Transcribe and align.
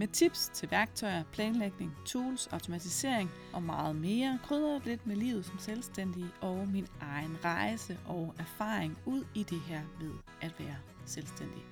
med 0.00 0.08
tips 0.08 0.50
til 0.54 0.70
værktøjer, 0.70 1.24
planlægning, 1.32 1.92
tools, 2.06 2.46
automatisering 2.46 3.30
og 3.52 3.62
meget 3.62 3.96
mere. 3.96 4.38
Krydret 4.42 4.84
lidt 4.84 5.06
med 5.06 5.16
livet 5.16 5.44
som 5.44 5.58
selvstændig 5.58 6.24
og 6.40 6.68
min 6.68 6.86
egen 7.00 7.44
rejse 7.44 7.98
og 8.06 8.34
erfaring 8.38 8.98
ud 9.06 9.24
i 9.34 9.42
det 9.42 9.60
her 9.60 9.82
ved 10.00 10.12
at 10.40 10.54
være 10.58 10.76
selvstændig. 11.06 11.62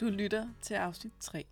Du 0.00 0.04
lytter 0.04 0.48
til 0.62 0.74
afsnit 0.74 1.12
3. 1.20 1.44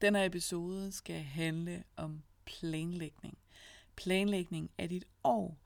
Denne 0.00 0.26
episode 0.26 0.92
skal 0.92 1.20
handle 1.20 1.84
om 1.96 2.22
planlægning. 2.44 3.38
Planlægning 3.96 4.70
af 4.78 4.88
dit 4.88 5.04
år. 5.24 5.58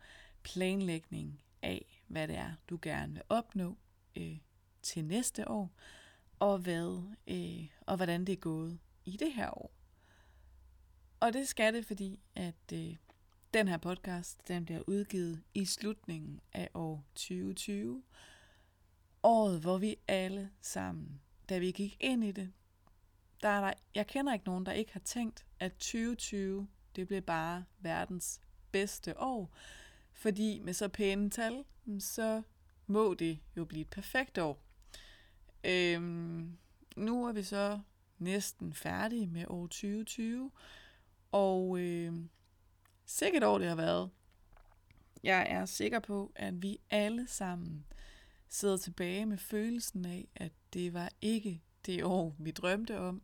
Planlægning 0.42 1.40
af, 1.62 2.02
hvad 2.06 2.28
det 2.28 2.36
er, 2.36 2.52
du 2.70 2.78
gerne 2.82 3.12
vil 3.12 3.22
opnå 3.28 3.76
øh, 4.16 4.38
til 4.82 5.04
næste 5.04 5.48
år, 5.48 5.70
og 6.38 6.58
hvad 6.58 7.02
øh, 7.26 7.68
og 7.86 7.96
hvordan 7.96 8.24
det 8.24 8.32
er 8.32 8.36
gået 8.36 8.78
i 9.04 9.16
det 9.16 9.32
her 9.32 9.50
år. 9.58 9.74
Og 11.20 11.32
det 11.32 11.48
skal 11.48 11.74
det, 11.74 11.86
fordi 11.86 12.20
at 12.34 12.72
øh, 12.72 12.96
den 13.54 13.68
her 13.68 13.76
podcast 13.76 14.48
den 14.48 14.64
bliver 14.64 14.82
udgivet 14.86 15.42
i 15.54 15.64
slutningen 15.64 16.40
af 16.52 16.68
år 16.74 17.04
2020. 17.14 18.02
Året, 19.22 19.60
hvor 19.60 19.78
vi 19.78 19.96
alle 20.08 20.50
sammen, 20.60 21.20
da 21.48 21.58
vi 21.58 21.70
gik 21.70 21.96
ind 22.00 22.24
i 22.24 22.32
det, 22.32 22.52
der 23.42 23.48
er 23.48 23.60
der, 23.60 23.72
jeg 23.94 24.06
kender 24.06 24.32
ikke 24.32 24.46
nogen, 24.46 24.66
der 24.66 24.72
ikke 24.72 24.92
har 24.92 25.00
tænkt, 25.00 25.44
at 25.60 25.72
2020, 25.72 26.68
det 26.96 27.08
blev 27.08 27.22
bare 27.22 27.64
verdens 27.78 28.40
bedste 28.72 29.20
år. 29.20 29.56
Fordi 30.12 30.58
med 30.58 30.72
så 30.72 30.88
pæne 30.88 31.30
tal, 31.30 31.64
så 31.98 32.42
må 32.86 33.14
det 33.14 33.38
jo 33.56 33.64
blive 33.64 33.82
et 33.82 33.90
perfekt 33.90 34.38
år. 34.38 34.62
Øhm, 35.64 36.58
nu 36.96 37.26
er 37.26 37.32
vi 37.32 37.42
så 37.42 37.80
næsten 38.18 38.74
færdige 38.74 39.26
med 39.26 39.44
år 39.48 39.66
2020, 39.66 40.50
og 41.32 41.78
øh, 41.78 42.14
sikkert 43.04 43.42
år 43.42 43.58
det 43.58 43.68
har 43.68 43.76
været. 43.76 44.10
Jeg 45.22 45.46
er 45.48 45.66
sikker 45.66 45.98
på, 45.98 46.32
at 46.34 46.62
vi 46.62 46.78
alle 46.90 47.26
sammen 47.26 47.84
sidder 48.48 48.76
tilbage 48.76 49.26
med 49.26 49.38
følelsen 49.38 50.04
af, 50.04 50.28
at 50.36 50.52
det 50.72 50.94
var 50.94 51.10
ikke 51.20 51.62
det 51.86 52.04
år, 52.04 52.36
vi 52.38 52.50
drømte 52.50 52.98
om. 52.98 53.22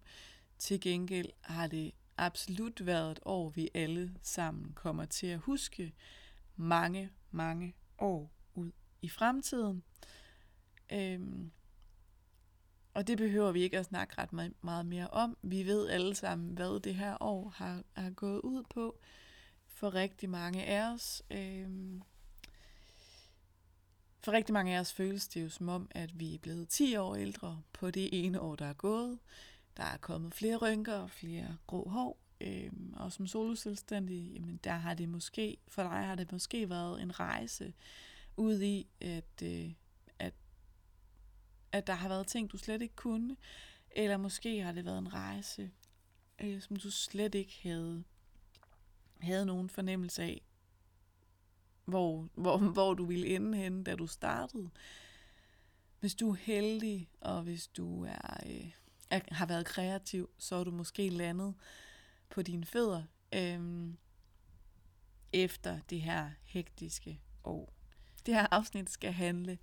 Til 0.58 0.80
gengæld 0.80 1.28
har 1.40 1.66
det 1.66 1.92
absolut 2.16 2.86
været 2.86 3.10
et 3.10 3.20
år, 3.24 3.50
vi 3.50 3.68
alle 3.74 4.14
sammen 4.22 4.72
kommer 4.72 5.04
til 5.04 5.26
at 5.26 5.38
huske 5.38 5.92
mange, 6.56 7.10
mange 7.30 7.74
år 7.98 8.32
ud 8.54 8.70
i 9.02 9.08
fremtiden. 9.08 9.82
Øhm, 10.92 11.50
og 12.94 13.06
det 13.06 13.18
behøver 13.18 13.52
vi 13.52 13.62
ikke 13.62 13.78
at 13.78 13.86
snakke 13.86 14.14
ret 14.18 14.54
meget 14.62 14.86
mere 14.86 15.08
om. 15.08 15.36
Vi 15.42 15.66
ved 15.66 15.88
alle 15.88 16.14
sammen, 16.14 16.54
hvad 16.54 16.80
det 16.80 16.94
her 16.94 17.22
år 17.22 17.48
har, 17.48 17.82
har 17.92 18.10
gået 18.10 18.40
ud 18.40 18.62
på 18.70 18.98
for 19.66 19.94
rigtig 19.94 20.30
mange 20.30 20.64
af 20.64 20.92
os. 20.92 21.22
Øhm, 21.30 22.02
for 24.22 24.32
rigtig 24.32 24.52
mange 24.52 24.76
af 24.76 24.80
os 24.80 24.92
føles 24.92 25.28
det 25.28 25.42
jo 25.42 25.48
som 25.48 25.68
om, 25.68 25.88
at 25.90 26.20
vi 26.20 26.34
er 26.34 26.38
blevet 26.38 26.68
10 26.68 26.96
år 26.96 27.14
ældre 27.14 27.62
på 27.72 27.90
det 27.90 28.08
ene 28.12 28.40
år, 28.40 28.56
der 28.56 28.66
er 28.66 28.72
gået. 28.72 29.18
Der 29.76 29.82
er 29.82 29.96
kommet 29.96 30.34
flere 30.34 30.56
rynker 30.56 30.94
og 30.94 31.10
flere 31.10 31.56
grå 31.66 31.88
hår. 31.88 32.18
Øhm, 32.40 32.94
og 32.96 33.12
som 33.12 33.26
soloselvstændig, 33.26 34.32
jamen 34.34 34.60
der 34.64 34.72
har 34.72 34.94
det 34.94 35.08
måske, 35.08 35.56
for 35.68 35.82
dig 35.82 35.90
har 35.90 36.14
det 36.14 36.32
måske 36.32 36.70
været 36.70 37.02
en 37.02 37.20
rejse 37.20 37.72
ud 38.36 38.60
i, 38.60 38.86
at, 39.00 39.42
øh, 39.42 39.72
at 41.72 41.86
der 41.86 41.92
har 41.92 42.08
været 42.08 42.26
ting, 42.26 42.52
du 42.52 42.58
slet 42.58 42.82
ikke 42.82 42.96
kunne, 42.96 43.36
eller 43.90 44.16
måske 44.16 44.62
har 44.62 44.72
det 44.72 44.84
været 44.84 44.98
en 44.98 45.12
rejse, 45.12 45.70
øh, 46.40 46.62
som 46.62 46.76
du 46.76 46.90
slet 46.90 47.34
ikke 47.34 47.60
havde, 47.62 48.04
havde 49.20 49.46
nogen 49.46 49.68
fornemmelse 49.68 50.22
af, 50.22 50.42
hvor, 51.84 52.28
hvor, 52.34 52.58
hvor 52.58 52.94
du 52.94 53.04
ville 53.04 53.26
ende 53.26 53.58
henne, 53.58 53.84
da 53.84 53.94
du 53.94 54.06
startede. 54.06 54.70
Hvis 56.00 56.14
du 56.14 56.30
er 56.30 56.34
heldig, 56.34 57.10
og 57.20 57.42
hvis 57.42 57.66
du 57.66 58.04
er, 58.04 58.40
øh, 58.46 58.70
er, 59.10 59.20
har 59.34 59.46
været 59.46 59.66
kreativ, 59.66 60.30
så 60.38 60.56
er 60.56 60.64
du 60.64 60.70
måske 60.70 61.08
landet 61.08 61.54
på 62.30 62.42
dine 62.42 62.64
fødder 62.64 63.02
øh, 63.34 63.90
efter 65.32 65.80
det 65.90 66.00
her 66.00 66.30
hektiske 66.44 67.20
år. 67.44 67.72
Det 68.26 68.34
her 68.34 68.46
afsnit 68.50 68.90
skal 68.90 69.12
handle 69.12 69.58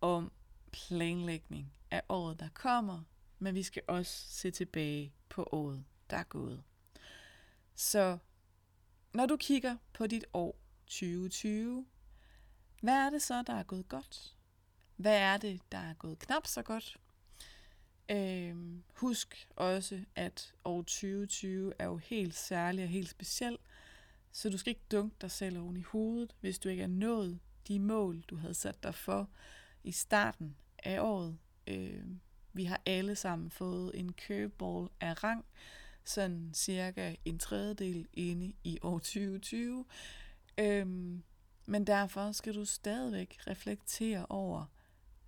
om 0.00 0.32
planlægning 0.72 1.72
af 1.90 2.02
året, 2.08 2.40
der 2.40 2.48
kommer, 2.54 3.02
men 3.38 3.54
vi 3.54 3.62
skal 3.62 3.82
også 3.88 4.26
se 4.28 4.50
tilbage 4.50 5.12
på 5.28 5.48
året, 5.52 5.84
der 6.10 6.16
er 6.16 6.22
gået. 6.22 6.62
Så 7.74 8.18
når 9.14 9.26
du 9.26 9.36
kigger 9.36 9.76
på 9.92 10.06
dit 10.06 10.24
år 10.34 10.58
2020, 10.86 11.86
hvad 12.82 12.94
er 12.94 13.10
det 13.10 13.22
så, 13.22 13.42
der 13.42 13.52
er 13.52 13.62
gået 13.62 13.88
godt? 13.88 14.36
Hvad 14.96 15.18
er 15.18 15.36
det, 15.36 15.60
der 15.72 15.78
er 15.78 15.94
gået 15.94 16.18
knap 16.18 16.46
så 16.46 16.62
godt? 16.62 16.96
Øhm, 18.10 18.82
husk 18.94 19.48
også, 19.56 20.04
at 20.14 20.54
år 20.64 20.82
2020 20.82 21.72
er 21.78 21.84
jo 21.84 21.96
helt 21.96 22.34
særlig 22.34 22.84
og 22.84 22.90
helt 22.90 23.08
speciel, 23.08 23.58
så 24.32 24.50
du 24.50 24.58
skal 24.58 24.70
ikke 24.70 24.86
dunke 24.90 25.16
dig 25.20 25.30
selv 25.30 25.58
oven 25.58 25.76
i 25.76 25.82
hovedet, 25.82 26.34
hvis 26.40 26.58
du 26.58 26.68
ikke 26.68 26.82
er 26.82 26.86
nået 26.86 27.40
de 27.68 27.78
mål, 27.78 28.20
du 28.20 28.36
havde 28.36 28.54
sat 28.54 28.82
dig 28.82 28.94
for 28.94 29.30
i 29.84 29.92
starten 29.92 30.56
af 30.78 31.00
året. 31.00 31.38
Øh, 31.66 32.04
vi 32.52 32.64
har 32.64 32.80
alle 32.86 33.16
sammen 33.16 33.50
fået 33.50 33.90
en 33.94 34.14
curveball 34.26 34.88
af 35.00 35.24
rang, 35.24 35.44
sådan 36.04 36.50
cirka 36.54 37.14
en 37.24 37.38
tredjedel 37.38 38.08
inde 38.12 38.52
i 38.64 38.78
år 38.82 38.98
2020. 38.98 39.84
Øhm, 40.58 41.22
men 41.66 41.86
derfor 41.86 42.32
skal 42.32 42.54
du 42.54 42.64
stadigvæk 42.64 43.38
reflektere 43.46 44.26
over, 44.28 44.64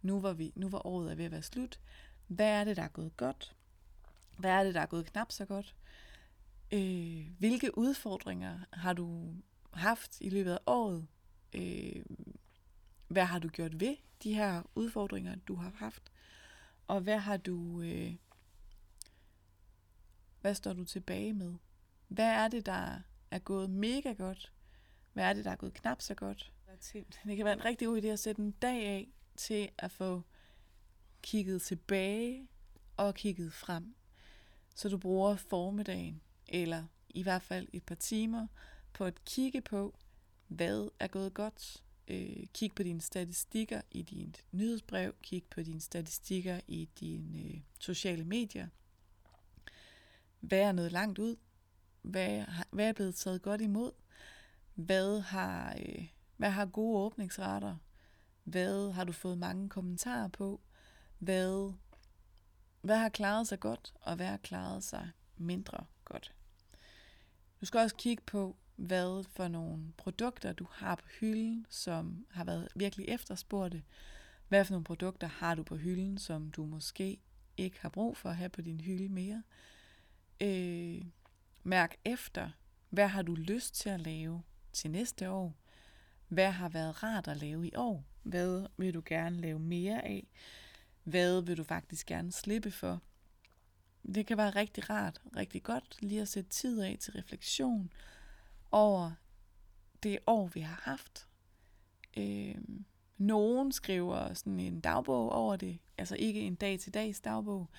nu 0.03 0.21
var, 0.21 0.33
vi, 0.33 0.53
nu 0.55 0.69
var 0.69 0.87
året 0.87 1.11
er 1.11 1.15
ved 1.15 1.25
at 1.25 1.31
være 1.31 1.43
slut, 1.43 1.81
hvad 2.27 2.49
er 2.49 2.65
det, 2.65 2.77
der 2.77 2.83
er 2.83 2.89
gået 2.89 3.17
godt? 3.17 3.57
Hvad 4.39 4.51
er 4.51 4.65
det, 4.65 4.75
der 4.75 4.81
er 4.81 4.87
gået 4.87 5.07
knap 5.07 5.33
så 5.33 5.45
godt? 5.45 5.75
Øh, 6.73 7.27
hvilke 7.39 7.79
udfordringer 7.79 8.59
har 8.73 8.93
du 8.93 9.35
haft 9.73 10.21
i 10.21 10.29
løbet 10.29 10.53
af 10.53 10.59
året? 10.67 11.07
Øh, 11.55 12.05
hvad 13.13 13.25
har 13.25 13.39
du 13.39 13.49
gjort 13.49 13.81
ved 13.81 13.97
de 14.23 14.35
her 14.35 14.63
udfordringer, 14.75 15.37
du 15.37 15.55
har 15.55 15.73
haft? 15.77 16.13
Og 16.87 17.01
hvad 17.01 17.19
har 17.19 17.37
du... 17.37 17.81
Øh, 17.81 18.15
hvad 20.41 20.55
står 20.55 20.73
du 20.73 20.85
tilbage 20.85 21.33
med? 21.33 21.55
Hvad 22.09 22.31
er 22.31 22.49
det, 22.49 22.67
der 22.67 23.01
er 23.31 23.39
gået 23.39 23.71
mega 23.71 24.13
godt? 24.13 24.53
Hvad 25.13 25.25
er 25.25 25.33
det, 25.33 25.45
der 25.45 25.51
er 25.51 25.57
gået 25.57 25.75
knap 25.75 26.01
så 26.01 26.15
godt? 26.15 26.53
Det 27.25 27.37
kan 27.37 27.45
være 27.45 27.55
en 27.55 27.65
rigtig 27.65 27.89
god 27.89 28.03
idé 28.03 28.07
at 28.07 28.19
sætte 28.19 28.43
en 28.43 28.51
dag 28.51 28.87
af 28.87 29.09
til 29.37 29.69
at 29.79 29.91
få 29.91 30.23
kigget 31.23 31.63
tilbage 31.63 32.49
og 32.97 33.15
kigget 33.15 33.53
frem. 33.53 33.95
Så 34.75 34.89
du 34.89 34.99
bruger 34.99 35.37
formiddagen, 35.37 36.23
eller 36.49 36.85
i 37.09 37.23
hvert 37.23 37.43
fald 37.43 37.69
et 37.73 37.85
par 37.85 37.95
timer, 37.95 38.47
på 38.93 39.05
at 39.05 39.25
kigge 39.25 39.61
på, 39.61 39.95
hvad 40.49 40.89
er 41.01 41.07
gået 41.07 41.35
godt. 41.35 41.83
Øh, 42.09 42.47
kig 42.55 42.73
på 42.75 42.83
dine 42.83 43.01
statistikker 43.01 43.81
i 43.91 44.03
dit 44.03 44.45
nyhedsbrev, 44.53 45.15
kig 45.23 45.45
på 45.51 45.63
dine 45.63 45.81
statistikker 45.81 46.61
i 46.69 46.89
dine 47.01 47.39
øh, 47.39 47.61
sociale 47.81 48.25
medier. 48.25 48.69
Hvad 50.41 50.61
er 50.61 50.73
noget 50.73 50.93
langt 50.93 51.19
ud? 51.19 51.37
Hvad, 52.03 52.45
hvad 52.71 52.89
er 52.89 52.93
blevet 52.93 53.15
taget 53.15 53.43
godt 53.43 53.61
imod? 53.61 53.93
Hvad 54.75 55.21
har, 55.21 55.77
øh, 55.79 56.07
hvad 56.37 56.51
har 56.51 56.67
gode 56.67 56.99
åbningsrater? 56.99 57.77
Hvad 58.45 58.93
har 58.93 59.05
du 59.05 59.13
fået 59.13 59.39
mange 59.39 59.69
kommentarer 59.69 60.29
på? 60.29 60.61
hvad, 61.23 61.73
hvad 62.81 62.97
har 62.97 63.09
klaret 63.09 63.49
sig 63.49 63.61
godt, 63.61 63.95
og 64.01 64.17
hvad 64.17 64.27
har 64.27 64.37
klaret 64.37 64.85
sig 64.85 65.11
mindre 65.37 65.85
godt. 66.05 66.35
Du 67.61 67.67
skal 67.67 67.81
også 67.81 67.97
kigge 67.97 68.23
på, 68.27 68.57
hvad 68.83 69.25
for 69.25 69.49
nogle 69.49 69.93
produkter 69.97 70.53
du 70.53 70.67
har 70.71 70.95
på 70.95 71.07
hylden, 71.21 71.67
som 71.71 72.27
har 72.31 72.45
været 72.45 72.69
virkelig 72.75 73.09
efterspurgte. 73.09 73.83
Hvad 74.49 74.65
for 74.65 74.73
nogle 74.73 74.85
produkter 74.85 75.27
har 75.27 75.55
du 75.55 75.63
på 75.63 75.77
hylden, 75.77 76.19
som 76.19 76.51
du 76.51 76.65
måske 76.65 77.19
ikke 77.57 77.81
har 77.81 77.89
brug 77.89 78.17
for 78.17 78.29
at 78.29 78.37
have 78.37 78.49
på 78.49 78.63
din 78.63 78.81
hylde 78.81 79.09
mere. 79.09 79.43
Øh, 80.41 81.05
mærk 81.63 81.97
efter, 82.05 82.51
hvad 82.91 83.09
har 83.09 83.23
du 83.23 83.35
lyst 83.35 83.75
til 83.75 83.89
at 83.89 84.01
lave 84.01 84.43
til 84.73 84.91
næste 84.91 85.31
år? 85.31 85.55
Hvad 86.29 86.51
har 86.51 86.69
været 86.69 87.03
rart 87.03 87.29
at 87.29 87.37
lave 87.37 87.67
i 87.67 87.73
år? 87.77 88.05
Hvad 88.23 88.67
vil 88.77 88.95
du 88.95 89.03
gerne 89.07 89.41
lave 89.41 89.59
mere 89.59 90.05
af? 90.05 90.27
Hvad 91.05 91.43
vil 91.43 91.57
du 91.57 91.65
faktisk 91.65 92.07
gerne 92.07 92.33
slippe 92.33 92.71
for? 92.71 93.03
Det 94.15 94.27
kan 94.27 94.37
være 94.37 94.51
rigtig 94.51 94.91
rart, 94.91 95.21
rigtig 95.37 95.63
godt 95.63 95.97
lige 96.01 96.21
at 96.23 96.29
sætte 96.29 96.51
tid 96.51 96.81
af 96.81 96.97
til 97.01 97.13
refleksion 97.13 97.93
over 98.73 99.11
det 100.03 100.19
år, 100.27 100.47
vi 100.47 100.61
har 100.61 100.81
haft. 100.83 101.29
Øh, 102.17 102.55
nogen 103.19 103.73
skriver 103.73 104.35
sådan 104.35 104.61
en 104.61 104.81
dagbog 104.81 105.33
over 105.33 105.57
det, 105.57 105.79
altså 105.99 106.17
ikke 106.17 106.41
en 106.41 106.55
dag-til-dags 106.55 107.21
dagbog, 107.21 107.71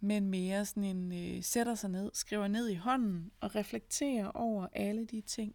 men 0.00 0.30
mere 0.30 0.64
sådan 0.64 0.84
en 0.84 1.12
øh, 1.12 1.42
sætter 1.42 1.74
sig 1.74 1.90
ned, 1.90 2.10
skriver 2.14 2.48
ned 2.48 2.68
i 2.68 2.74
hånden 2.74 3.30
og 3.40 3.54
reflekterer 3.54 4.28
over 4.28 4.68
alle 4.72 5.06
de 5.06 5.20
ting, 5.20 5.54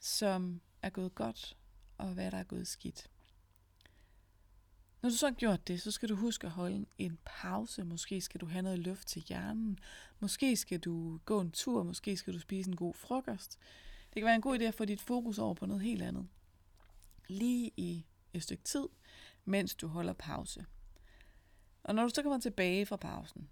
som 0.00 0.60
er 0.82 0.90
gået 0.90 1.14
godt, 1.14 1.56
og 1.98 2.08
hvad 2.08 2.30
der 2.30 2.38
er 2.38 2.44
gået 2.44 2.66
skidt. 2.66 3.10
Når 5.02 5.10
du 5.10 5.16
så 5.16 5.26
har 5.26 5.34
gjort 5.34 5.68
det, 5.68 5.82
så 5.82 5.90
skal 5.90 6.08
du 6.08 6.14
huske 6.14 6.46
at 6.46 6.52
holde 6.52 6.86
en 6.98 7.18
pause. 7.24 7.84
Måske 7.84 8.20
skal 8.20 8.40
du 8.40 8.46
have 8.46 8.62
noget 8.62 8.78
luft 8.78 9.08
til 9.08 9.22
hjernen. 9.22 9.78
Måske 10.20 10.56
skal 10.56 10.80
du 10.80 11.18
gå 11.24 11.40
en 11.40 11.50
tur. 11.50 11.82
Måske 11.82 12.16
skal 12.16 12.34
du 12.34 12.38
spise 12.38 12.70
en 12.70 12.76
god 12.76 12.94
frokost 12.94 13.58
kan 14.22 14.26
være 14.26 14.34
en 14.34 14.40
god 14.40 14.58
idé 14.58 14.64
at 14.64 14.74
få 14.74 14.84
dit 14.84 15.00
fokus 15.00 15.38
over 15.38 15.54
på 15.54 15.66
noget 15.66 15.82
helt 15.82 16.02
andet. 16.02 16.28
Lige 17.28 17.70
i 17.76 18.06
et 18.32 18.42
stykke 18.42 18.64
tid, 18.64 18.88
mens 19.44 19.74
du 19.74 19.86
holder 19.86 20.12
pause. 20.12 20.66
Og 21.82 21.94
når 21.94 22.02
du 22.02 22.08
så 22.08 22.22
kommer 22.22 22.40
tilbage 22.40 22.86
fra 22.86 22.96
pausen, 22.96 23.50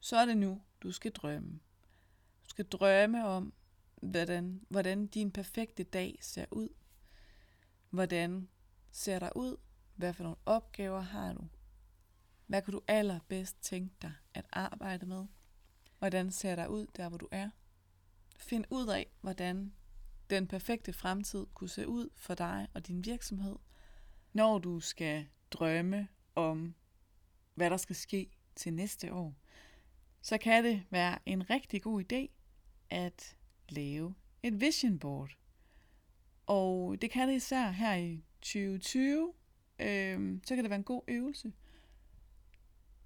så 0.00 0.16
er 0.16 0.24
det 0.24 0.36
nu, 0.36 0.62
du 0.82 0.92
skal 0.92 1.12
drømme. 1.12 1.60
Du 2.44 2.48
skal 2.48 2.64
drømme 2.64 3.26
om, 3.26 3.52
hvordan, 4.02 4.60
hvordan 4.68 5.06
din 5.06 5.30
perfekte 5.30 5.82
dag 5.82 6.18
ser 6.20 6.46
ud. 6.50 6.68
Hvordan 7.90 8.48
ser 8.92 9.18
der 9.18 9.30
ud? 9.36 9.56
Hvad 9.96 10.12
for 10.12 10.22
nogle 10.22 10.38
opgaver 10.46 11.00
har 11.00 11.32
du? 11.32 11.48
Hvad 12.46 12.62
kan 12.62 12.72
du 12.72 12.80
allerbedst 12.88 13.62
tænke 13.62 13.94
dig 14.02 14.12
at 14.34 14.46
arbejde 14.52 15.06
med? 15.06 15.26
Hvordan 15.98 16.30
ser 16.30 16.56
der 16.56 16.66
ud 16.66 16.86
der, 16.96 17.08
hvor 17.08 17.18
du 17.18 17.28
er? 17.30 17.50
Find 18.38 18.64
ud 18.70 18.88
af, 18.88 19.06
hvordan 19.20 19.72
den 20.30 20.46
perfekte 20.46 20.92
fremtid 20.92 21.46
kunne 21.54 21.68
se 21.68 21.88
ud 21.88 22.08
for 22.16 22.34
dig 22.34 22.68
og 22.74 22.86
din 22.86 23.04
virksomhed, 23.04 23.56
når 24.32 24.58
du 24.58 24.80
skal 24.80 25.26
drømme 25.50 26.08
om, 26.34 26.74
hvad 27.54 27.70
der 27.70 27.76
skal 27.76 27.96
ske 27.96 28.30
til 28.56 28.74
næste 28.74 29.12
år. 29.12 29.34
Så 30.22 30.38
kan 30.38 30.64
det 30.64 30.82
være 30.90 31.18
en 31.26 31.50
rigtig 31.50 31.82
god 31.82 32.02
idé 32.12 32.28
at 32.90 33.36
lave 33.68 34.14
et 34.42 34.60
vision 34.60 34.98
board. 34.98 35.30
Og 36.46 37.02
det 37.02 37.10
kan 37.10 37.28
det 37.28 37.34
især 37.34 37.70
her 37.70 37.94
i 37.94 38.24
2020, 38.40 39.32
øh, 39.78 40.38
så 40.44 40.54
kan 40.54 40.64
det 40.64 40.70
være 40.70 40.78
en 40.78 40.84
god 40.84 41.02
øvelse. 41.08 41.52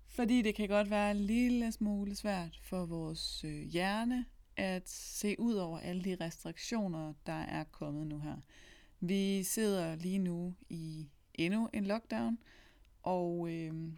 Fordi 0.07 0.43
det 0.43 0.55
kan 0.55 0.69
godt 0.69 0.91
være 0.91 1.11
en 1.11 1.17
lille 1.17 1.73
smule 1.73 2.15
svært 2.15 2.61
for 2.63 2.87
vores 2.87 3.45
øh, 3.45 3.63
hjerne 3.63 4.27
at 4.57 4.89
se 4.89 5.37
ud 5.39 5.55
over 5.55 5.79
alle 5.79 6.05
de 6.05 6.17
restriktioner, 6.21 7.15
der 7.27 7.33
er 7.33 7.65
kommet 7.65 8.07
nu 8.07 8.19
her. 8.19 8.37
Vi 9.01 9.43
sidder 9.43 9.95
lige 9.95 10.19
nu 10.19 10.55
i 10.69 11.09
endnu 11.35 11.69
en 11.73 11.85
lockdown, 11.85 12.39
og 13.03 13.49
øh, 13.51 13.93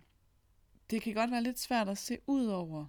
det 0.90 1.02
kan 1.02 1.14
godt 1.14 1.30
være 1.30 1.42
lidt 1.42 1.60
svært 1.60 1.88
at 1.88 1.98
se 1.98 2.18
ud 2.26 2.46
over 2.46 2.86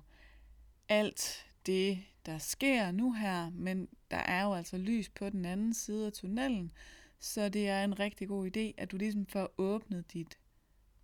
alt 0.89 1.45
det, 1.65 2.03
der 2.25 2.37
sker 2.37 2.91
nu 2.91 3.13
her, 3.13 3.49
men 3.49 3.87
der 4.11 4.17
er 4.17 4.43
jo 4.43 4.53
altså 4.53 4.77
lys 4.77 5.09
på 5.09 5.29
den 5.29 5.45
anden 5.45 5.73
side 5.73 6.05
af 6.05 6.13
tunnelen, 6.13 6.71
så 7.19 7.49
det 7.49 7.69
er 7.69 7.83
en 7.83 7.99
rigtig 7.99 8.27
god 8.27 8.57
idé, 8.57 8.73
at 8.77 8.91
du 8.91 8.97
ligesom 8.97 9.25
får 9.25 9.53
åbnet 9.57 10.13
dit 10.13 10.39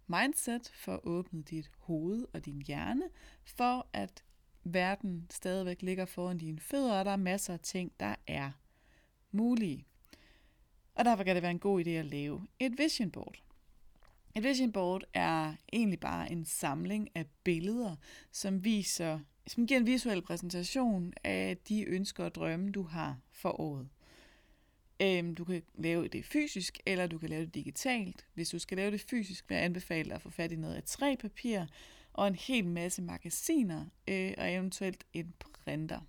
mindset, 0.08 0.72
får 0.75 1.08
åbnet 1.08 1.50
dit 1.50 1.72
hoved 1.78 2.25
og 2.34 2.46
din 2.46 2.62
hjerne, 2.62 3.10
for 3.46 3.88
at 3.94 4.24
verden 4.63 5.28
stadigvæk 5.30 5.81
ligger 5.81 6.06
foran 6.06 6.38
dine 6.38 6.60
fødder, 6.60 7.00
og 7.00 7.06
der 7.06 7.12
er 7.12 7.16
masser 7.16 7.54
af 7.54 7.60
ting, 7.60 7.92
der 8.00 8.16
er 8.28 8.52
mulige. 9.31 9.86
Og 10.96 11.06
derfor 11.06 11.24
kan 11.24 11.36
det 11.36 11.42
være 11.42 11.52
en 11.52 11.60
god 11.60 11.86
idé 11.86 11.90
at 11.90 12.06
lave 12.06 12.48
et 12.60 12.78
vision 12.78 13.12
board. 13.12 13.44
Et 14.36 14.44
vision 14.44 14.72
board 14.72 15.04
er 15.13 15.54
egentlig 15.74 16.00
bare 16.00 16.31
en 16.31 16.46
samling 16.46 17.10
af 17.16 17.25
billeder, 17.44 17.96
som 18.31 18.63
viser, 18.63 19.19
som 19.48 19.68
giver 19.68 19.80
en 19.80 19.86
visuel 19.86 20.22
præsentation 20.22 21.13
af 21.24 21.58
de 21.69 21.86
ønsker 21.86 22.25
og 22.25 22.36
drømme, 22.36 22.72
du 22.72 22.84
har 22.84 23.18
for 23.31 23.60
året. 23.62 23.90
Øhm, 25.02 25.36
du 25.36 25.46
kan 25.46 25.63
lave 25.75 26.08
det 26.08 26.25
fysisk, 26.25 26.80
eller 26.86 27.08
du 27.08 27.18
kan 27.18 27.30
lave 27.30 27.46
det 27.46 27.56
digitalt. 27.56 28.25
Hvis 28.34 28.50
du 28.50 28.60
skal 28.60 28.78
lave 28.78 28.92
det 28.92 29.02
fysisk, 29.02 29.50
vil 29.50 29.56
jeg 29.56 29.66
anbefale 29.66 30.10
dig 30.10 30.16
at 30.16 30.22
få 30.22 30.30
fat 30.30 30.52
i 30.52 30.56
noget 30.56 30.75
af 30.75 30.84
tre 30.84 31.18
papir 31.19 31.66
og 32.13 32.28
en 32.28 32.36
hel 32.36 32.66
masse 32.66 33.02
magasiner, 33.02 33.86
øh, 34.08 34.34
og 34.38 34.54
eventuelt 34.54 35.04
en 35.13 35.34
printer. 35.40 36.00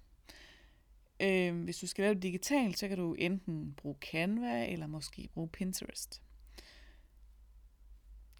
Øh, 1.21 1.63
hvis 1.65 1.79
du 1.79 1.87
skal 1.87 2.03
lave 2.03 2.15
det 2.15 2.23
digitalt, 2.23 2.79
så 2.79 2.89
kan 2.89 2.99
du 2.99 3.15
enten 3.15 3.75
bruge 3.77 3.97
Canva, 4.01 4.67
eller 4.67 4.87
måske 4.87 5.29
bruge 5.35 5.49
Pinterest. 5.49 6.23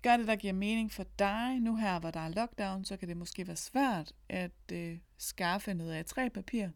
Gør 0.03 0.17
det, 0.17 0.27
der 0.27 0.37
giver 0.37 0.53
mening 0.53 0.93
for 0.93 1.07
dig. 1.19 1.61
Nu 1.61 1.77
her, 1.77 2.01
hvor 2.01 2.11
der 2.11 2.21
er 2.21 2.29
lockdown, 2.29 2.85
så 2.85 2.97
kan 2.97 3.09
det 3.09 3.17
måske 3.17 3.47
være 3.47 3.57
svært 3.57 4.13
at 4.29 4.73
øh, 4.73 4.99
skaffe 5.19 5.75
noget 5.75 5.93
af 5.93 6.05
tre 6.05 6.31
papir 6.31 6.69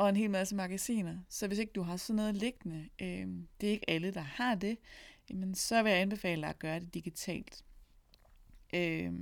og 0.00 0.08
en 0.08 0.16
hel 0.16 0.30
masse 0.30 0.54
magasiner. 0.54 1.18
Så 1.28 1.46
hvis 1.46 1.58
ikke 1.58 1.72
du 1.72 1.82
har 1.82 1.96
sådan 1.96 2.16
noget 2.16 2.34
liggende, 2.34 2.88
øh, 3.02 3.28
det 3.60 3.66
er 3.66 3.72
ikke 3.72 3.90
alle, 3.90 4.14
der 4.14 4.20
har 4.20 4.54
det, 4.54 4.78
men 5.30 5.54
så 5.54 5.82
vil 5.82 5.90
jeg 5.90 6.00
anbefale 6.00 6.42
dig 6.42 6.50
at 6.50 6.58
gøre 6.58 6.80
det 6.80 6.94
digitalt. 6.94 7.64
Øh, 8.74 9.12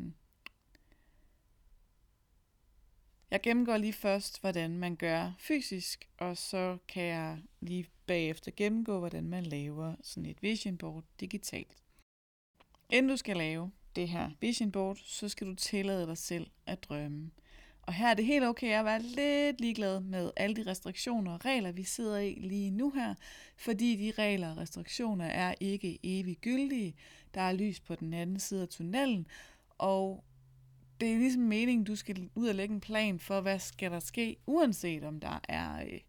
jeg 3.30 3.40
gennemgår 3.42 3.76
lige 3.76 3.92
først, 3.92 4.40
hvordan 4.40 4.78
man 4.78 4.96
gør 4.96 5.32
fysisk, 5.38 6.08
og 6.18 6.36
så 6.36 6.78
kan 6.88 7.04
jeg 7.04 7.38
lige 7.60 7.86
bagefter 8.06 8.50
gennemgå, 8.56 8.98
hvordan 8.98 9.28
man 9.28 9.46
laver 9.46 9.94
sådan 10.02 10.30
et 10.30 10.42
vision 10.42 10.78
board 10.78 11.04
digitalt. 11.20 11.76
Inden 12.90 13.10
du 13.10 13.16
skal 13.16 13.36
lave 13.36 13.70
det 13.96 14.08
her 14.08 14.30
vision 14.40 14.72
board, 14.72 14.98
så 15.04 15.28
skal 15.28 15.46
du 15.46 15.54
tillade 15.54 16.06
dig 16.06 16.18
selv 16.18 16.46
at 16.66 16.84
drømme. 16.84 17.30
Og 17.82 17.94
her 17.94 18.08
er 18.08 18.14
det 18.14 18.24
helt 18.24 18.44
okay 18.44 18.78
at 18.78 18.84
være 18.84 19.02
lidt 19.02 19.60
ligeglad 19.60 20.00
med 20.00 20.30
alle 20.36 20.56
de 20.56 20.70
restriktioner 20.70 21.32
og 21.32 21.44
regler, 21.44 21.72
vi 21.72 21.82
sidder 21.82 22.18
i 22.18 22.34
lige 22.34 22.70
nu 22.70 22.90
her, 22.90 23.14
fordi 23.56 23.96
de 23.96 24.22
regler 24.22 24.50
og 24.50 24.56
restriktioner 24.56 25.24
er 25.24 25.54
ikke 25.60 25.98
evigt 26.02 26.40
gyldige. 26.40 26.94
Der 27.34 27.40
er 27.40 27.52
lys 27.52 27.80
på 27.80 27.94
den 27.94 28.14
anden 28.14 28.40
side 28.40 28.62
af 28.62 28.68
tunnelen, 28.68 29.26
og 29.78 30.24
det 31.00 31.12
er 31.12 31.18
ligesom 31.18 31.42
meningen, 31.42 31.84
du 31.84 31.96
skal 31.96 32.30
ud 32.34 32.48
og 32.48 32.54
lægge 32.54 32.74
en 32.74 32.80
plan 32.80 33.18
for, 33.18 33.40
hvad 33.40 33.58
skal 33.58 33.90
der 33.90 34.00
ske, 34.00 34.36
uanset 34.46 35.04
om 35.04 35.20
der 35.20 35.40
er 35.48 35.82
øh, 35.82 36.00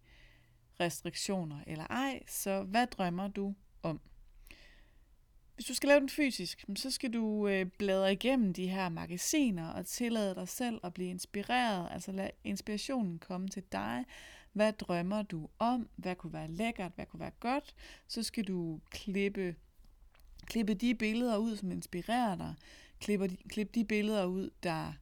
restriktioner 0.79 1.59
eller 1.67 1.85
ej. 1.85 2.23
Så 2.27 2.63
hvad 2.63 2.87
drømmer 2.87 3.27
du 3.27 3.55
om? 3.83 4.01
Hvis 5.55 5.65
du 5.65 5.73
skal 5.73 5.87
lave 5.87 5.99
den 5.99 6.09
fysisk, 6.09 6.65
så 6.75 6.91
skal 6.91 7.13
du 7.13 7.47
øh, 7.47 7.65
bladre 7.65 8.13
igennem 8.13 8.53
de 8.53 8.67
her 8.67 8.89
magasiner 8.89 9.67
og 9.69 9.85
tillade 9.85 10.35
dig 10.35 10.47
selv 10.47 10.79
at 10.83 10.93
blive 10.93 11.09
inspireret. 11.09 11.87
Altså 11.91 12.11
lad 12.11 12.29
inspirationen 12.43 13.19
komme 13.19 13.47
til 13.47 13.63
dig. 13.71 14.05
Hvad 14.53 14.73
drømmer 14.73 15.21
du 15.21 15.49
om? 15.59 15.89
Hvad 15.95 16.15
kunne 16.15 16.33
være 16.33 16.47
lækkert? 16.47 16.91
Hvad 16.95 17.05
kunne 17.05 17.19
være 17.19 17.31
godt? 17.39 17.75
Så 18.07 18.23
skal 18.23 18.43
du 18.43 18.79
klippe, 18.89 19.55
klippe 20.45 20.73
de 20.73 20.95
billeder 20.95 21.37
ud, 21.37 21.55
som 21.55 21.71
inspirerer 21.71 22.35
dig. 22.35 22.55
Klippe 22.99 23.27
de, 23.27 23.37
klip 23.49 23.75
de 23.75 23.85
billeder 23.85 24.25
ud, 24.25 24.49
der 24.63 24.93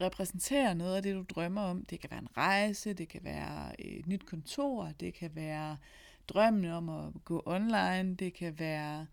repræsenterer 0.00 0.74
noget 0.74 0.96
af 0.96 1.02
det, 1.02 1.14
du 1.14 1.24
drømmer 1.28 1.62
om. 1.62 1.84
Det 1.84 2.00
kan 2.00 2.10
være 2.10 2.20
en 2.20 2.36
rejse, 2.36 2.92
det 2.92 3.08
kan 3.08 3.24
være 3.24 3.80
et 3.80 4.06
nyt 4.06 4.26
kontor, 4.26 4.92
det 5.00 5.14
kan 5.14 5.30
være 5.34 5.76
drømmen 6.28 6.64
om 6.64 6.88
at 6.88 7.24
gå 7.24 7.42
online, 7.46 8.14
det 8.14 8.34
kan 8.34 8.58
være 8.58 9.06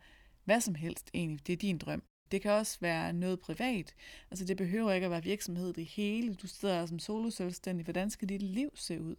hvad 0.44 0.62
som 0.62 0.75
helst 0.75 1.10
egentlig, 1.14 1.48
det 1.48 1.54
er 1.54 1.58
din 1.58 1.78
drøm. 1.78 2.04
Det 2.32 2.42
kan 2.42 2.52
også 2.52 2.78
være 2.82 3.14
noget 3.14 3.40
privat. 3.40 3.94
Altså 4.32 4.46
det 4.46 4.58
behøver 4.58 4.92
ikke 4.92 5.06
at 5.06 5.12
være 5.12 5.24
virksomhed 5.24 5.74
det 5.74 5.86
hele. 5.86 6.36
Du 6.36 6.48
sidder 6.48 6.86
som 6.86 7.00
solo 7.00 7.30
selvstændig. 7.30 7.84
Hvordan 7.84 8.10
skal 8.10 8.30
dit 8.30 8.42
liv 8.42 8.70
se 8.75 9.02
ud? 9.02 9.16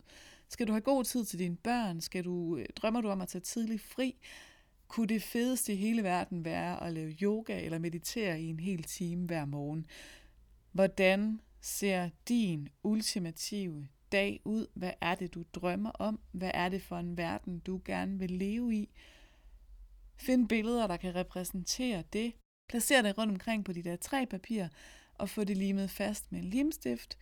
Skal 0.49 0.66
du 0.66 0.73
have 0.73 0.80
god 0.80 1.04
tid 1.04 1.25
til 1.25 1.38
dine 1.38 1.56
børn? 1.56 2.00
Skal 2.00 2.25
du, 2.25 2.56
øh, 2.56 2.66
drømmer 2.76 3.00
du 3.00 3.09
om 3.09 3.21
at 3.21 3.28
tage 3.28 3.42
tidlig 3.42 3.80
fri? 3.80 4.16
Kunne 4.88 5.07
det 5.07 5.23
fedeste 5.23 5.73
i 5.73 5.76
hele 5.76 6.02
verden 6.02 6.45
være 6.45 6.83
at 6.83 6.93
lave 6.93 7.11
yoga 7.23 7.64
eller 7.64 7.78
meditere 7.78 8.40
i 8.40 8.47
en 8.47 8.61
hel 8.61 8.83
time 8.83 9.26
hver 9.26 9.45
morgen? 9.45 9.87
Hvordan 10.73 11.40
ser 11.61 12.11
din 12.28 12.69
ultimative 12.83 13.88
dag 14.12 14.40
ud? 14.45 14.66
Hvad 14.75 14.93
er 15.00 15.14
det, 15.14 15.35
du 15.35 15.45
drømmer 15.55 15.90
om? 15.90 16.21
Hvad 16.33 16.50
er 16.55 16.69
det 16.69 16.83
for 16.83 16.99
en 16.99 17.16
verden, 17.16 17.59
du 17.59 17.81
gerne 17.85 18.19
vil 18.19 18.31
leve 18.31 18.75
i? 18.75 18.88
Find 20.16 20.49
billeder, 20.49 20.87
der 20.87 20.97
kan 20.97 21.14
repræsentere 21.14 22.02
det. 22.12 22.33
Placer 22.69 23.02
det 23.02 23.19
rundt 23.19 23.33
omkring 23.33 23.64
på 23.64 23.73
de 23.73 23.83
der 23.83 23.97
tre 23.97 24.26
papirer, 24.26 24.69
og 25.14 25.28
få 25.28 25.45
det 25.45 25.57
limet 25.57 25.90
fast 25.90 26.33
med 26.33 26.40
en 26.40 26.45
limstift. 26.45 27.19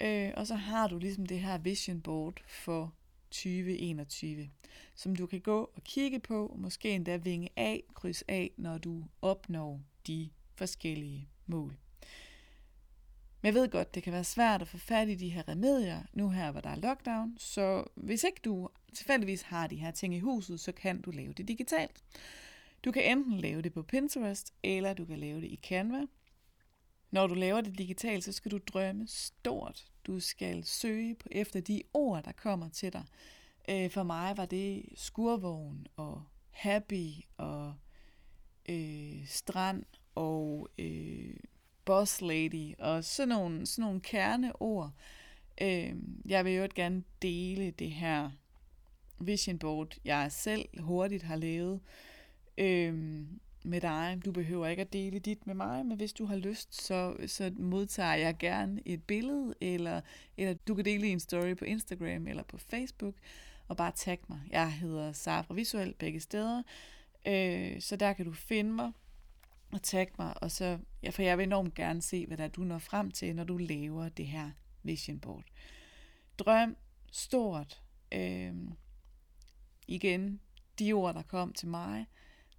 Øh, 0.00 0.32
og 0.36 0.46
så 0.46 0.54
har 0.54 0.88
du 0.88 0.98
ligesom 0.98 1.26
det 1.26 1.40
her 1.40 1.58
vision 1.58 2.00
board 2.00 2.40
for 2.46 2.94
2021. 3.34 4.50
som 4.94 5.16
du 5.16 5.26
kan 5.26 5.40
gå 5.40 5.70
og 5.74 5.84
kigge 5.84 6.20
på, 6.20 6.46
og 6.46 6.58
måske 6.58 6.90
endda 6.90 7.16
vinge 7.16 7.48
af, 7.56 7.82
kryds 7.94 8.22
af, 8.28 8.50
når 8.56 8.78
du 8.78 9.04
opnår 9.22 9.80
de 10.06 10.30
forskellige 10.54 11.28
mål. 11.46 11.76
Men 13.40 13.46
jeg 13.46 13.54
ved 13.54 13.68
godt, 13.68 13.94
det 13.94 14.02
kan 14.02 14.12
være 14.12 14.24
svært 14.24 14.62
at 14.62 14.68
få 14.68 14.78
fat 14.78 15.08
i 15.08 15.14
de 15.14 15.28
her 15.28 15.48
remedier, 15.48 16.02
nu 16.12 16.30
her, 16.30 16.50
hvor 16.50 16.60
der 16.60 16.70
er 16.70 16.76
lockdown, 16.76 17.34
så 17.38 17.84
hvis 17.94 18.24
ikke 18.24 18.40
du 18.44 18.68
tilfældigvis 18.94 19.42
har 19.42 19.66
de 19.66 19.76
her 19.76 19.90
ting 19.90 20.14
i 20.14 20.18
huset, 20.18 20.60
så 20.60 20.72
kan 20.72 21.00
du 21.00 21.10
lave 21.10 21.32
det 21.32 21.48
digitalt. 21.48 22.04
Du 22.84 22.92
kan 22.92 23.18
enten 23.18 23.40
lave 23.40 23.62
det 23.62 23.72
på 23.72 23.82
Pinterest, 23.82 24.54
eller 24.62 24.94
du 24.94 25.04
kan 25.04 25.18
lave 25.18 25.40
det 25.40 25.46
i 25.46 25.60
Canva. 25.62 26.06
Når 27.10 27.26
du 27.26 27.34
laver 27.34 27.60
det 27.60 27.78
digitalt, 27.78 28.24
så 28.24 28.32
skal 28.32 28.50
du 28.50 28.58
drømme 28.58 29.06
stort. 29.08 29.84
Du 30.06 30.20
skal 30.20 30.64
søge 30.64 31.14
på 31.14 31.28
efter 31.30 31.60
de 31.60 31.82
ord, 31.94 32.24
der 32.24 32.32
kommer 32.32 32.68
til 32.68 32.92
dig. 32.92 33.04
Øh, 33.68 33.90
for 33.90 34.02
mig 34.02 34.36
var 34.36 34.46
det 34.46 34.84
skurvogn 34.94 35.86
og 35.96 36.22
happy 36.50 37.10
og 37.36 37.74
øh, 38.68 39.26
strand 39.26 39.84
og 40.14 40.68
øh, 40.78 41.36
boss 41.84 42.20
lady 42.20 42.74
og 42.78 43.04
sådan 43.04 43.28
nogle, 43.28 43.66
sådan 43.66 43.82
nogle 43.82 44.00
kerneord. 44.00 44.92
Øh, 45.60 45.94
jeg 46.26 46.44
vil 46.44 46.52
jo 46.52 46.68
gerne 46.74 47.02
dele 47.22 47.70
det 47.70 47.90
her 47.90 48.30
vision 49.20 49.58
board, 49.58 49.96
jeg 50.04 50.32
selv 50.32 50.80
hurtigt 50.80 51.22
har 51.22 51.36
lavet 51.36 51.80
øh, 52.58 53.22
med 53.64 53.80
dig. 53.80 54.20
Du 54.24 54.32
behøver 54.32 54.66
ikke 54.66 54.80
at 54.80 54.92
dele 54.92 55.18
dit 55.18 55.46
med 55.46 55.54
mig, 55.54 55.86
men 55.86 55.96
hvis 55.96 56.12
du 56.12 56.24
har 56.24 56.36
lyst, 56.36 56.82
så, 56.82 57.16
så 57.26 57.52
modtager 57.56 58.14
jeg 58.14 58.36
gerne 58.38 58.80
et 58.84 59.02
billede, 59.02 59.54
eller, 59.60 60.00
eller 60.36 60.54
du 60.54 60.74
kan 60.74 60.84
dele 60.84 61.06
en 61.06 61.20
story 61.20 61.56
på 61.56 61.64
Instagram 61.64 62.26
eller 62.26 62.42
på 62.42 62.58
Facebook, 62.58 63.14
og 63.68 63.76
bare 63.76 63.92
tag 63.94 64.18
mig. 64.28 64.40
Jeg 64.50 64.72
hedder 64.72 65.12
Safra 65.12 65.54
Visuel 65.54 65.94
begge 65.98 66.20
steder, 66.20 66.62
øh, 67.26 67.80
så 67.80 67.96
der 67.96 68.12
kan 68.12 68.24
du 68.24 68.32
finde 68.32 68.72
mig 68.72 68.92
og 69.72 69.82
tag 69.82 70.08
mig, 70.18 70.42
og 70.42 70.50
så, 70.50 70.78
ja, 71.02 71.10
for 71.10 71.22
jeg 71.22 71.38
vil 71.38 71.46
enormt 71.46 71.74
gerne 71.74 72.02
se, 72.02 72.26
hvad 72.26 72.36
der 72.36 72.48
du 72.48 72.64
når 72.64 72.78
frem 72.78 73.10
til, 73.10 73.36
når 73.36 73.44
du 73.44 73.56
laver 73.56 74.08
det 74.08 74.26
her 74.26 74.50
vision 74.82 75.20
board. 75.20 75.44
Drøm 76.38 76.76
stort. 77.12 77.82
Øh, 78.12 78.54
igen, 79.88 80.40
de 80.78 80.92
ord, 80.92 81.14
der 81.14 81.22
kom 81.22 81.52
til 81.52 81.68
mig, 81.68 82.06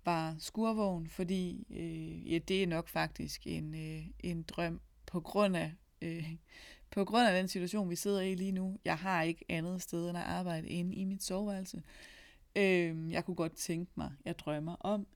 var 0.06 0.36
skurvogn, 0.40 1.08
fordi 1.08 1.68
øh, 1.70 2.34
ja, 2.34 2.38
det 2.38 2.64
er 2.64 2.68
nok 2.68 2.88
faktisk 2.88 3.48
en, 3.48 3.76
øh, 3.76 4.06
en 4.20 4.44
drøm 4.44 4.82
på 5.06 5.20
grund 5.20 5.56
af 5.58 5.74
øh, 6.02 6.36
på 6.92 7.06
grund 7.06 7.28
af 7.28 7.34
den 7.38 7.48
situation, 7.48 7.90
vi 7.90 7.96
sidder 7.96 8.22
i 8.22 8.36
lige 8.36 8.52
nu. 8.52 8.80
Jeg 8.86 8.98
har 8.98 9.22
ikke 9.22 9.46
andet 9.50 9.82
sted 9.82 10.10
end 10.10 10.18
at 10.18 10.24
arbejde 10.24 10.68
inde 10.68 10.96
i 10.96 11.04
mit 11.04 11.24
soveværelse. 11.24 11.84
Øh, 12.56 13.12
jeg 13.12 13.26
kunne 13.26 13.36
godt 13.36 13.56
tænke 13.56 13.92
mig, 13.96 14.12
jeg 14.26 14.40
drømmer 14.40 14.76
om 14.76 15.08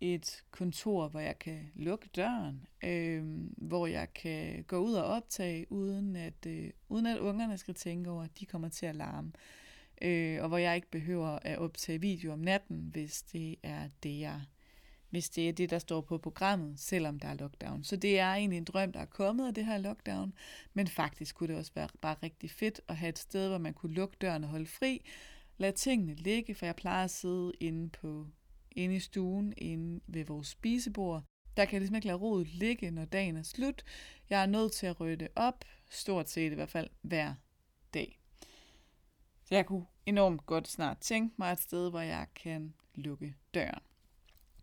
et 0.00 0.44
kontor, 0.50 1.08
hvor 1.08 1.20
jeg 1.20 1.38
kan 1.38 1.70
lukke 1.74 2.08
døren, 2.16 2.66
øh, 2.84 3.24
hvor 3.56 3.86
jeg 3.86 4.14
kan 4.14 4.64
gå 4.64 4.78
ud 4.78 4.92
og 4.92 5.04
optage, 5.04 5.72
uden 5.72 6.16
at, 6.16 6.46
øh, 6.46 6.70
uden 6.88 7.06
at 7.06 7.18
ungerne 7.18 7.58
skal 7.58 7.74
tænke 7.74 8.10
over, 8.10 8.22
at 8.22 8.40
de 8.40 8.46
kommer 8.46 8.68
til 8.68 8.86
at 8.86 8.96
larme. 8.96 9.28
Øh, 9.28 9.65
øh, 10.02 10.42
og 10.42 10.48
hvor 10.48 10.58
jeg 10.58 10.76
ikke 10.76 10.90
behøver 10.90 11.38
at 11.42 11.58
optage 11.58 12.00
video 12.00 12.32
om 12.32 12.38
natten, 12.38 12.88
hvis 12.92 13.22
det 13.22 13.56
er 13.62 13.88
det, 14.02 14.20
jeg 14.20 14.40
hvis 15.10 15.30
det 15.30 15.48
er 15.48 15.52
det, 15.52 15.70
der 15.70 15.78
står 15.78 16.00
på 16.00 16.18
programmet, 16.18 16.80
selvom 16.80 17.18
der 17.18 17.28
er 17.28 17.34
lockdown. 17.34 17.84
Så 17.84 17.96
det 17.96 18.18
er 18.18 18.34
egentlig 18.34 18.56
en 18.56 18.64
drøm, 18.64 18.92
der 18.92 19.00
er 19.00 19.06
kommet 19.06 19.46
af 19.46 19.54
det 19.54 19.66
her 19.66 19.78
lockdown, 19.78 20.32
men 20.74 20.88
faktisk 20.88 21.34
kunne 21.34 21.48
det 21.48 21.56
også 21.56 21.72
være 21.74 21.88
bare 22.00 22.16
rigtig 22.22 22.50
fedt 22.50 22.80
at 22.88 22.96
have 22.96 23.08
et 23.08 23.18
sted, 23.18 23.48
hvor 23.48 23.58
man 23.58 23.74
kunne 23.74 23.94
lukke 23.94 24.16
døren 24.20 24.44
og 24.44 24.50
holde 24.50 24.66
fri, 24.66 25.06
lade 25.58 25.72
tingene 25.72 26.14
ligge, 26.14 26.54
for 26.54 26.66
jeg 26.66 26.76
plejer 26.76 27.04
at 27.04 27.10
sidde 27.10 27.52
inde 27.60 27.88
på 27.88 28.26
inde 28.70 28.96
i 28.96 29.00
stuen, 29.00 29.54
inde 29.56 30.00
ved 30.06 30.24
vores 30.24 30.48
spisebord. 30.48 31.22
Der 31.56 31.64
kan 31.64 31.72
jeg 31.72 31.80
ligesom 31.80 31.96
ikke 31.96 32.06
lade 32.06 32.18
rodet 32.18 32.48
ligge, 32.48 32.90
når 32.90 33.04
dagen 33.04 33.36
er 33.36 33.42
slut. 33.42 33.84
Jeg 34.30 34.42
er 34.42 34.46
nødt 34.46 34.72
til 34.72 34.86
at 34.86 35.00
rydde 35.00 35.28
op, 35.36 35.64
stort 35.90 36.30
set 36.30 36.52
i 36.52 36.54
hvert 36.54 36.70
fald 36.70 36.90
hver 37.02 37.34
dag. 37.94 38.20
Så 39.48 39.54
jeg 39.54 39.66
kunne 39.66 39.86
enormt 40.06 40.46
godt 40.46 40.68
snart 40.68 40.98
tænke 40.98 41.34
mig 41.38 41.52
et 41.52 41.60
sted, 41.60 41.90
hvor 41.90 42.00
jeg 42.00 42.26
kan 42.34 42.74
lukke 42.94 43.34
døren. 43.54 43.82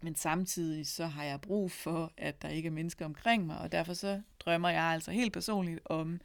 Men 0.01 0.15
samtidig 0.15 0.87
så 0.87 1.05
har 1.05 1.23
jeg 1.23 1.41
brug 1.41 1.71
for, 1.71 2.11
at 2.17 2.41
der 2.41 2.49
ikke 2.49 2.67
er 2.67 2.71
mennesker 2.71 3.05
omkring 3.05 3.45
mig, 3.45 3.57
og 3.57 3.71
derfor 3.71 3.93
så 3.93 4.21
drømmer 4.39 4.69
jeg 4.69 4.83
altså 4.83 5.11
helt 5.11 5.33
personligt 5.33 5.79
om 5.85 6.21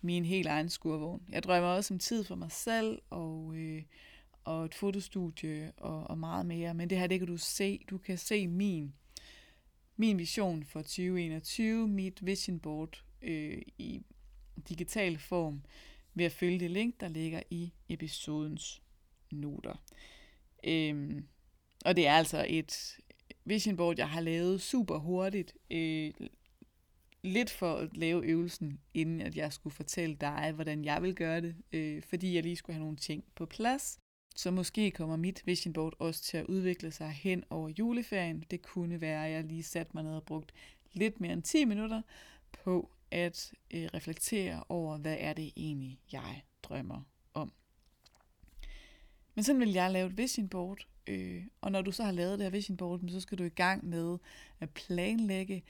min 0.00 0.24
helt 0.24 0.46
egen 0.48 0.68
skurvogn. 0.68 1.22
Jeg 1.28 1.42
drømmer 1.42 1.68
også 1.68 1.94
om 1.94 1.98
tid 1.98 2.24
for 2.24 2.34
mig 2.34 2.52
selv, 2.52 3.02
og, 3.10 3.52
øh, 3.56 3.82
og 4.44 4.64
et 4.64 4.74
fotostudie, 4.74 5.72
og, 5.76 6.10
og 6.10 6.18
meget 6.18 6.46
mere. 6.46 6.74
Men 6.74 6.90
det 6.90 6.98
her, 6.98 7.06
det 7.06 7.18
kan 7.18 7.28
du 7.28 7.36
se. 7.36 7.84
Du 7.90 7.98
kan 7.98 8.18
se 8.18 8.48
min, 8.48 8.94
min 9.96 10.18
vision 10.18 10.64
for 10.64 10.80
2021, 10.80 11.88
mit 11.88 12.26
vision 12.26 12.60
board 12.60 13.04
øh, 13.22 13.62
i 13.78 14.02
digital 14.68 15.18
form, 15.18 15.62
ved 16.14 16.24
at 16.24 16.32
følge 16.32 16.60
det 16.60 16.70
link, 16.70 17.00
der 17.00 17.08
ligger 17.08 17.42
i 17.50 17.72
episodens 17.88 18.82
noter. 19.30 19.82
Øhm, 20.64 21.26
og 21.84 21.96
det 21.96 22.06
er 22.06 22.12
altså 22.12 22.46
et, 22.48 22.98
vision 23.44 23.76
board, 23.76 23.98
jeg 23.98 24.08
har 24.08 24.20
lavet 24.20 24.60
super 24.60 24.98
hurtigt. 24.98 25.54
Øh, 25.70 26.12
lidt 27.22 27.50
for 27.50 27.74
at 27.74 27.96
lave 27.96 28.24
øvelsen, 28.24 28.80
inden 28.94 29.20
at 29.20 29.36
jeg 29.36 29.52
skulle 29.52 29.74
fortælle 29.74 30.16
dig, 30.16 30.52
hvordan 30.54 30.84
jeg 30.84 31.02
vil 31.02 31.14
gøre 31.14 31.40
det, 31.40 31.56
øh, 31.72 32.02
fordi 32.02 32.34
jeg 32.34 32.42
lige 32.42 32.56
skulle 32.56 32.74
have 32.74 32.84
nogle 32.84 32.96
ting 32.96 33.24
på 33.34 33.46
plads. 33.46 33.98
Så 34.36 34.50
måske 34.50 34.90
kommer 34.90 35.16
mit 35.16 35.42
vision 35.46 35.72
board 35.72 35.94
også 35.98 36.22
til 36.22 36.36
at 36.36 36.46
udvikle 36.46 36.90
sig 36.90 37.10
hen 37.10 37.44
over 37.50 37.68
juleferien. 37.68 38.44
Det 38.50 38.62
kunne 38.62 39.00
være, 39.00 39.26
at 39.26 39.32
jeg 39.32 39.44
lige 39.44 39.62
satte 39.62 39.90
mig 39.94 40.02
ned 40.02 40.12
og 40.12 40.24
brugt 40.24 40.52
lidt 40.92 41.20
mere 41.20 41.32
end 41.32 41.42
10 41.42 41.64
minutter 41.64 42.02
på 42.52 42.90
at 43.10 43.52
øh, 43.74 43.88
reflektere 43.94 44.64
over, 44.68 44.98
hvad 44.98 45.16
er 45.20 45.32
det 45.32 45.52
egentlig, 45.56 46.00
jeg 46.12 46.42
drømmer 46.62 47.02
om. 47.34 47.52
Men 49.34 49.44
sådan 49.44 49.60
vil 49.60 49.72
jeg 49.72 49.90
lave 49.90 50.06
et 50.06 50.18
vision 50.18 50.48
board, 50.48 50.86
Øh, 51.06 51.46
og 51.60 51.72
når 51.72 51.82
du 51.82 51.92
så 51.92 52.04
har 52.04 52.12
lavet 52.12 52.38
det 52.38 52.44
her 52.44 52.50
vision 52.50 52.76
board, 52.76 53.00
så 53.08 53.20
skal 53.20 53.38
du 53.38 53.44
i 53.44 53.48
gang 53.48 53.84
med 53.84 54.18
at 54.60 54.70
planlægge, 54.70 55.64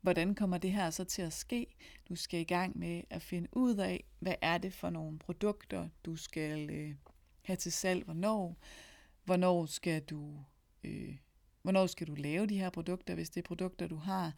hvordan 0.00 0.34
kommer 0.34 0.58
det 0.58 0.72
her 0.72 0.90
så 0.90 1.04
til 1.04 1.22
at 1.22 1.32
ske. 1.32 1.66
Du 2.08 2.16
skal 2.16 2.40
i 2.40 2.44
gang 2.44 2.78
med 2.78 3.02
at 3.10 3.22
finde 3.22 3.48
ud 3.52 3.76
af, 3.76 4.04
hvad 4.18 4.34
er 4.42 4.58
det 4.58 4.72
for 4.72 4.90
nogle 4.90 5.18
produkter, 5.18 5.88
du 6.04 6.16
skal 6.16 6.70
øh, 6.70 6.94
have 7.42 7.56
til 7.56 7.72
salg, 7.72 8.04
hvornår. 8.04 8.56
Hvornår 9.24 9.66
skal 9.66 10.02
du... 10.02 10.44
Øh, 10.84 11.16
Hvornår 11.62 11.86
skal 11.86 12.06
du 12.06 12.14
lave 12.14 12.46
de 12.46 12.58
her 12.58 12.70
produkter, 12.70 13.14
hvis 13.14 13.30
det 13.30 13.40
er 13.40 13.48
produkter, 13.48 13.86
du 13.86 13.96
har? 13.96 14.32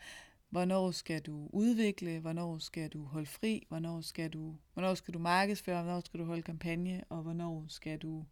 Hvornår 0.52 0.90
skal 0.90 1.22
du 1.22 1.50
udvikle? 1.52 2.20
Hvornår 2.20 2.58
skal 2.58 2.88
du 2.88 3.04
holde 3.04 3.26
fri? 3.26 3.66
Hvornår 3.68 4.00
skal 4.00 4.30
du, 4.30 4.56
hvornår 4.72 4.94
skal 4.94 5.14
du 5.14 5.18
markedsføre? 5.18 5.82
Hvornår 5.82 6.00
skal 6.00 6.20
du 6.20 6.24
holde 6.24 6.42
kampagne? 6.42 7.04
Og 7.08 7.22
hvornår 7.22 7.64
skal 7.68 7.98
du, 7.98 8.24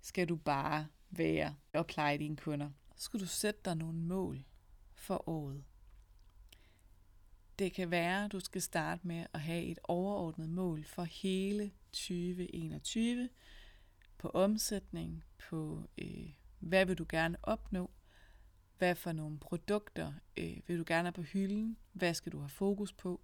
skal 0.00 0.28
du 0.28 0.36
bare 0.36 0.86
være 1.10 1.56
og 1.72 1.86
pleje 1.86 2.18
dine 2.18 2.36
kunder. 2.36 2.70
Så 2.96 3.04
skal 3.04 3.20
du 3.20 3.26
sætte 3.26 3.60
dig 3.64 3.76
nogle 3.76 3.98
mål 3.98 4.44
for 4.94 5.28
året. 5.28 5.64
Det 7.58 7.72
kan 7.72 7.90
være, 7.90 8.24
at 8.24 8.32
du 8.32 8.40
skal 8.40 8.62
starte 8.62 9.06
med 9.06 9.26
at 9.32 9.40
have 9.40 9.62
et 9.62 9.78
overordnet 9.84 10.48
mål 10.48 10.84
for 10.84 11.04
hele 11.04 11.70
2021 11.92 13.28
på 14.18 14.28
omsætning, 14.28 15.24
på 15.48 15.88
øh, 15.98 16.30
hvad 16.58 16.86
vil 16.86 16.98
du 16.98 17.06
gerne 17.08 17.36
opnå, 17.42 17.90
hvad 18.80 18.94
for 18.94 19.12
nogle 19.12 19.38
produkter 19.38 20.12
øh, 20.36 20.56
vil 20.66 20.78
du 20.78 20.84
gerne 20.86 21.06
have 21.06 21.12
på 21.12 21.22
hylden, 21.22 21.76
hvad 21.92 22.14
skal 22.14 22.32
du 22.32 22.38
have 22.38 22.48
fokus 22.48 22.92
på. 22.92 23.20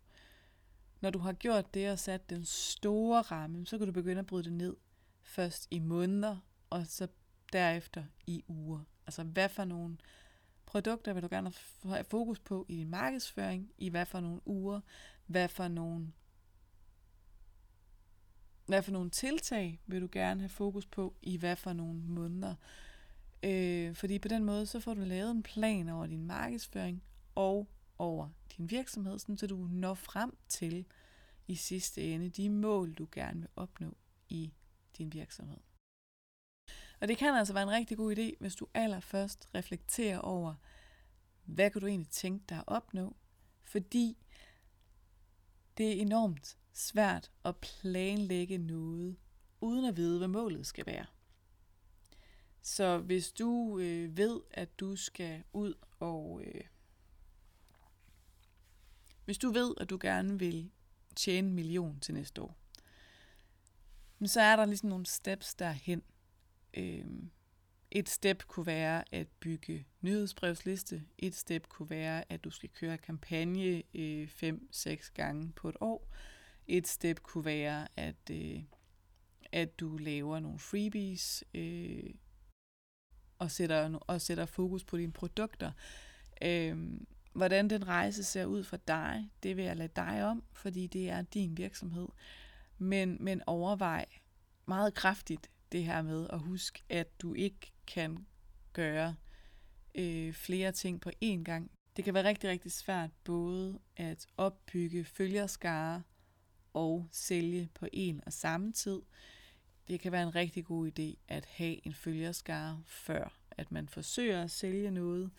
Når 1.01 1.11
du 1.11 1.19
har 1.19 1.33
gjort 1.33 1.75
det 1.75 1.91
og 1.91 1.99
sat 1.99 2.31
den 2.31 2.45
store 2.45 3.23
ramme, 3.23 3.67
så 3.67 3.79
kan 3.79 3.87
du 3.87 3.93
begynde 3.93 4.19
at 4.19 4.27
bryde 4.27 4.45
det 4.45 4.53
ned 4.53 4.77
først 5.23 5.69
i 5.71 5.79
måneder, 5.79 6.37
og 6.71 6.87
så 6.87 7.09
derefter 7.53 8.05
i 8.27 8.45
uger. 8.49 8.81
Altså 9.07 9.23
hvad 9.23 9.49
for 9.49 9.65
nogle 9.65 9.97
produkter 10.67 11.13
vil 11.13 11.23
du 11.23 11.29
gerne 11.31 11.53
have 11.85 12.05
fokus 12.05 12.41
på 12.41 12.67
i 12.69 12.77
din 12.77 12.91
markedsføring, 12.91 13.73
i 13.79 13.89
hvad 13.89 14.07
for 14.07 14.21
nogle 14.21 14.49
uger, 14.49 14.81
hvad 15.27 15.49
for 15.49 15.69
nogle 15.69 16.13
hvad 18.67 18.83
for 18.83 18.93
nogle 18.93 19.11
tiltag 19.11 19.81
vil 19.87 20.03
du 20.03 20.09
gerne 20.13 20.41
have 20.41 20.49
fokus 20.49 20.87
på 20.87 21.15
i 21.23 21.37
hvad 21.37 21.57
for 21.57 21.73
nogle 21.73 22.01
måneder. 22.01 22.55
Øh, 23.47 23.95
fordi 23.95 24.19
på 24.19 24.29
den 24.29 24.45
måde, 24.45 24.67
så 24.67 24.81
får 24.81 24.95
du 24.95 25.01
lavet 25.01 25.31
en 25.31 25.43
plan 25.43 25.89
over 25.89 26.07
din 26.07 26.27
markedsføring 26.27 27.03
og 27.35 27.69
over 27.99 28.29
din 28.57 28.71
virksomhed, 28.71 29.19
så 29.19 29.47
du 29.47 29.69
når 29.71 29.95
frem 29.95 30.37
til 30.49 30.87
i 31.47 31.55
sidste 31.55 32.03
ende 32.03 32.29
de 32.29 32.49
mål, 32.49 32.95
du 32.95 33.09
gerne 33.13 33.41
vil 33.41 33.49
opnå 33.57 33.97
i 34.29 34.53
din 34.99 35.13
virksomhed. 35.13 35.61
Og 37.01 37.09
det 37.09 37.19
kan 37.19 37.35
altså 37.35 37.53
være 37.53 37.63
en 37.63 37.71
rigtig 37.71 37.97
god 37.97 38.17
idé, 38.17 38.37
hvis 38.41 38.55
du 38.55 38.67
allerførst 38.75 39.49
reflekterer 39.55 40.19
over, 40.19 40.55
hvad 41.45 41.71
kan 41.71 41.81
du 41.81 41.87
egentlig 41.87 42.11
tænke 42.11 42.45
dig 42.49 42.59
at 42.59 42.65
opnå? 42.67 43.17
Fordi 43.65 44.19
det 45.79 45.89
er 45.89 46.01
enormt 46.01 46.59
svært 46.73 47.31
at 47.45 47.57
planlægge 47.57 48.59
noget, 48.59 49.17
uden 49.61 49.85
at 49.85 49.97
vide, 49.97 50.19
hvad 50.19 50.29
målet 50.29 50.67
skal 50.67 50.87
være. 50.87 51.07
Så 52.67 52.99
hvis 52.99 53.33
du 53.33 53.79
øh, 53.79 54.17
ved, 54.17 54.41
at 54.51 54.81
du 54.81 54.97
skal 54.97 55.43
ud 55.53 55.75
og... 56.01 56.43
Øh, 56.45 56.61
hvis 59.25 59.39
du 59.39 59.51
ved, 59.51 59.75
at 59.81 59.91
du 59.91 59.99
gerne 60.01 60.39
vil 60.39 60.71
tjene 61.17 61.49
en 61.49 61.55
million 61.55 62.01
til 62.01 62.15
næste 62.15 62.43
år, 62.43 62.57
så 64.25 64.41
er 64.41 64.57
der 64.57 64.65
ligesom 64.65 64.89
nogle 64.89 65.07
steps 65.07 65.55
derhen. 65.55 66.03
Øh, 66.75 67.05
et 67.91 68.09
step 68.09 68.45
kunne 68.47 68.67
være 68.67 69.15
at 69.15 69.29
bygge 69.41 69.87
nyhedsbrevsliste. 70.01 71.03
Et 71.19 71.35
step 71.35 71.69
kunne 71.69 71.91
være, 71.91 72.33
at 72.33 72.45
du 72.45 72.51
skal 72.51 72.69
køre 72.69 72.99
kampagne 72.99 73.83
5-6 73.95 74.89
øh, 74.89 74.99
gange 75.15 75.53
på 75.53 75.69
et 75.69 75.77
år. 75.81 76.09
Et 76.67 76.89
step 76.89 77.21
kunne 77.21 77.45
være, 77.45 77.89
at, 77.97 78.31
øh, 78.31 78.63
at 79.53 79.81
du 79.81 79.97
laver 79.97 80.41
nogle 80.41 80.59
freebies 80.59 81.45
øh, 81.55 82.15
og, 83.39 83.51
sætter, 83.51 83.99
og 84.01 84.21
sætter 84.21 84.47
fokus 84.47 84.85
på 84.85 84.97
dine 84.97 85.13
produkter. 85.13 85.73
Øhm, 86.43 87.07
hvordan 87.33 87.71
den 87.71 87.89
rejse 87.89 88.25
ser 88.25 88.45
ud 88.45 88.65
for 88.65 88.77
dig, 88.77 89.31
det 89.43 89.57
vil 89.57 89.65
jeg 89.65 89.77
lade 89.77 89.93
dig 89.97 90.25
om, 90.25 90.45
fordi 90.53 90.87
det 90.87 91.11
er 91.11 91.23
din 91.23 91.57
virksomhed. 91.57 92.09
Men, 92.79 93.17
men 93.21 93.43
overvej 93.47 94.07
meget 94.67 94.95
kraftigt 94.95 95.51
det 95.73 95.85
her 95.85 96.03
med 96.03 96.27
at 96.31 96.39
huske, 96.39 96.83
at 96.89 97.23
du 97.23 97.35
ikke 97.35 97.73
kan 97.87 98.27
gøre 98.73 99.15
øh, 99.95 100.33
flere 100.33 100.73
ting 100.73 101.01
på 101.01 101.11
én 101.25 101.43
gang. 101.43 101.71
Det 101.97 102.05
kan 102.05 102.15
være 102.15 102.29
rigtig, 102.29 102.51
rigtig 102.51 102.73
svært 102.73 103.11
både 103.25 103.79
at 103.97 104.27
opbygge 104.37 105.05
følgerskare 105.05 106.03
og 106.75 107.09
sælge 107.13 107.69
på 107.75 107.87
en 107.93 108.21
og 108.27 108.33
samme 108.33 108.73
tid. 108.73 109.01
Det 109.89 110.01
kan 110.01 110.13
være 110.13 110.23
en 110.23 110.35
rigtig 110.35 110.65
god 110.65 110.91
idé 110.99 111.19
at 111.29 111.47
have 111.47 111.87
en 111.87 111.95
følgerskare 111.95 112.83
før, 112.87 113.33
at 113.51 113.73
man 113.73 113.89
forsøger 113.89 114.43
at 114.43 114.51
sælge 114.51 114.91
noget. 114.91 115.31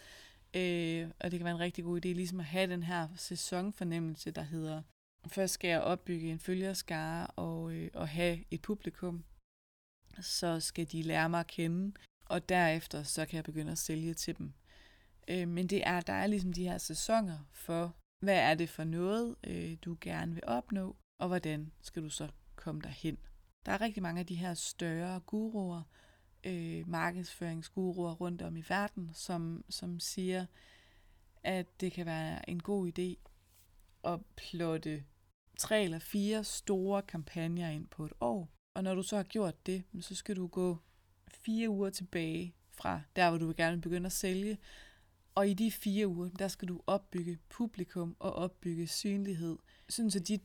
Øh, 0.53 1.09
og 1.19 1.31
det 1.31 1.39
kan 1.39 1.45
være 1.45 1.55
en 1.55 1.59
rigtig 1.59 1.83
god 1.83 2.05
idé 2.05 2.09
ligesom 2.09 2.39
at 2.39 2.45
have 2.45 2.71
den 2.71 2.83
her 2.83 3.07
sæsonfornemmelse, 3.15 4.31
der 4.31 4.41
hedder, 4.41 4.81
først 5.27 5.53
skal 5.53 5.69
jeg 5.69 5.81
opbygge 5.81 6.31
en 6.31 6.39
følgerskare 6.39 7.27
og, 7.27 7.73
øh, 7.73 7.89
og 7.93 8.07
have 8.07 8.43
et 8.51 8.61
publikum. 8.61 9.23
Så 10.21 10.59
skal 10.59 10.91
de 10.91 11.01
lære 11.01 11.29
mig 11.29 11.39
at 11.39 11.47
kende, 11.47 11.93
og 12.25 12.49
derefter 12.49 13.03
så 13.03 13.25
kan 13.25 13.35
jeg 13.35 13.43
begynde 13.43 13.71
at 13.71 13.77
sælge 13.77 14.13
til 14.13 14.37
dem. 14.37 14.53
Øh, 15.27 15.47
men 15.47 15.67
det 15.67 15.87
er, 15.87 16.01
der 16.01 16.13
er 16.13 16.27
ligesom 16.27 16.53
de 16.53 16.63
her 16.63 16.77
sæsoner 16.77 17.39
for, 17.51 17.95
hvad 18.19 18.37
er 18.37 18.53
det 18.53 18.69
for 18.69 18.83
noget, 18.83 19.35
øh, 19.43 19.77
du 19.85 19.97
gerne 20.01 20.33
vil 20.33 20.43
opnå, 20.47 20.95
og 21.19 21.27
hvordan 21.27 21.71
skal 21.81 22.03
du 22.03 22.09
så 22.09 22.27
komme 22.55 22.81
derhen. 22.81 23.17
Der 23.67 23.73
er 23.73 23.81
rigtig 23.81 24.03
mange 24.03 24.19
af 24.19 24.25
de 24.25 24.35
her 24.35 24.53
større 24.53 25.19
guruer, 25.19 25.81
øh, 26.43 26.89
markedsføringsguruer 26.89 28.13
rundt 28.13 28.41
om 28.41 28.57
i 28.57 28.63
verden, 28.69 29.09
som, 29.13 29.63
som 29.69 29.99
siger, 29.99 30.45
at 31.43 31.81
det 31.81 31.91
kan 31.91 32.05
være 32.05 32.49
en 32.49 32.59
god 32.59 32.87
idé 32.87 33.29
at 34.03 34.19
plotte 34.35 35.03
tre 35.57 35.83
eller 35.83 35.99
fire 35.99 36.43
store 36.43 37.01
kampagner 37.01 37.69
ind 37.69 37.87
på 37.87 38.05
et 38.05 38.13
år. 38.21 38.49
Og 38.73 38.83
når 38.83 38.95
du 38.95 39.03
så 39.03 39.15
har 39.15 39.23
gjort 39.23 39.65
det, 39.65 39.83
så 40.01 40.15
skal 40.15 40.35
du 40.35 40.47
gå 40.47 40.77
fire 41.27 41.69
uger 41.69 41.89
tilbage 41.89 42.55
fra 42.71 43.01
der, 43.15 43.29
hvor 43.29 43.37
du 43.37 43.45
vil 43.45 43.55
gerne 43.55 43.81
begynde 43.81 44.05
at 44.05 44.11
sælge. 44.11 44.57
Og 45.35 45.49
i 45.49 45.53
de 45.53 45.71
fire 45.71 46.07
uger, 46.07 46.29
der 46.29 46.47
skal 46.47 46.67
du 46.67 46.81
opbygge 46.87 47.37
publikum 47.49 48.15
og 48.19 48.33
opbygge 48.33 48.87
synlighed, 48.87 49.57
sådan 49.89 50.11
så 50.11 50.19
dit 50.19 50.41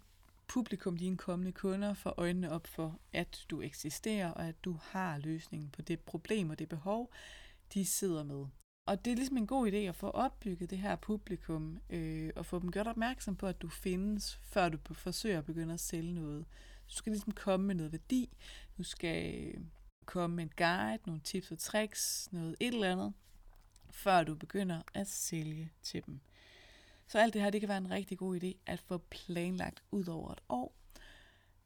publikum, 0.53 0.97
dine 0.97 1.17
kommende 1.17 1.53
kunder, 1.53 1.95
får 1.95 2.15
øjnene 2.17 2.51
op 2.51 2.67
for, 2.67 2.99
at 3.13 3.47
du 3.51 3.61
eksisterer, 3.61 4.31
og 4.31 4.49
at 4.49 4.65
du 4.65 4.79
har 4.83 5.19
løsningen 5.19 5.71
på 5.71 5.83
det 5.83 6.01
problem 6.01 6.51
og 6.51 6.59
det 6.59 6.69
behov, 6.69 7.13
de 7.75 7.87
sidder 7.87 8.23
med. 8.23 8.47
Og 8.87 9.05
det 9.05 9.11
er 9.11 9.15
ligesom 9.15 9.37
en 9.37 9.47
god 9.47 9.73
idé 9.73 9.77
at 9.77 9.95
få 9.95 10.11
opbygget 10.11 10.71
det 10.71 10.79
her 10.79 10.97
publikum, 10.97 11.81
øh, 11.91 12.31
og 12.37 12.47
få 12.47 12.59
dem 12.59 12.73
gjort 12.73 12.87
opmærksom 12.87 13.37
på, 13.37 13.47
at 13.47 13.63
du 13.63 13.69
findes, 13.69 14.41
før 14.43 14.69
du 14.69 14.79
forsøger 14.95 15.39
at 15.39 15.45
begynde 15.45 15.75
at 15.75 15.81
sælge 15.81 16.15
noget. 16.15 16.45
Du 16.89 16.95
skal 16.95 17.13
ligesom 17.13 17.33
komme 17.33 17.67
med 17.67 17.75
noget 17.75 17.93
værdi, 17.93 18.37
du 18.79 18.83
skal 18.83 19.45
øh, 19.45 19.61
komme 20.07 20.37
med 20.37 20.45
en 20.45 20.53
guide, 20.57 21.03
nogle 21.07 21.21
tips 21.25 21.51
og 21.51 21.59
tricks, 21.59 22.29
noget 22.33 22.57
et 22.61 22.75
eller 22.75 22.93
andet, 22.93 23.13
før 23.91 24.25
du 24.25 24.35
begynder 24.35 24.83
at 24.95 25.07
sælge 25.07 25.73
til 25.83 26.07
dem. 26.07 26.21
Så 27.13 27.19
alt 27.19 27.35
det 27.35 27.43
her, 27.43 27.51
det 27.51 27.61
kan 27.61 27.69
være 27.69 27.79
en 27.79 27.91
rigtig 27.91 28.19
god 28.19 28.43
idé 28.43 28.53
at 28.67 28.81
få 28.81 28.99
planlagt 28.99 29.83
ud 29.91 30.07
over 30.07 30.33
et 30.33 30.41
år. 30.49 30.75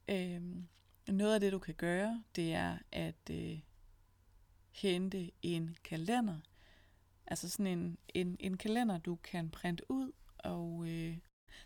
Øhm, 0.07 0.67
noget 1.07 1.33
af 1.33 1.39
det, 1.39 1.51
du 1.51 1.59
kan 1.59 1.75
gøre, 1.75 2.23
det 2.35 2.53
er 2.53 2.77
at 2.91 3.29
øh, 3.31 3.59
hente 4.69 5.31
en 5.41 5.75
kalender. 5.83 6.39
Altså 7.27 7.49
sådan 7.49 7.67
en, 7.67 7.97
en, 8.13 8.37
en 8.39 8.57
kalender, 8.57 8.97
du 8.97 9.15
kan 9.15 9.49
printe 9.49 9.91
ud. 9.91 10.11
Og 10.37 10.87
øh, 10.87 11.17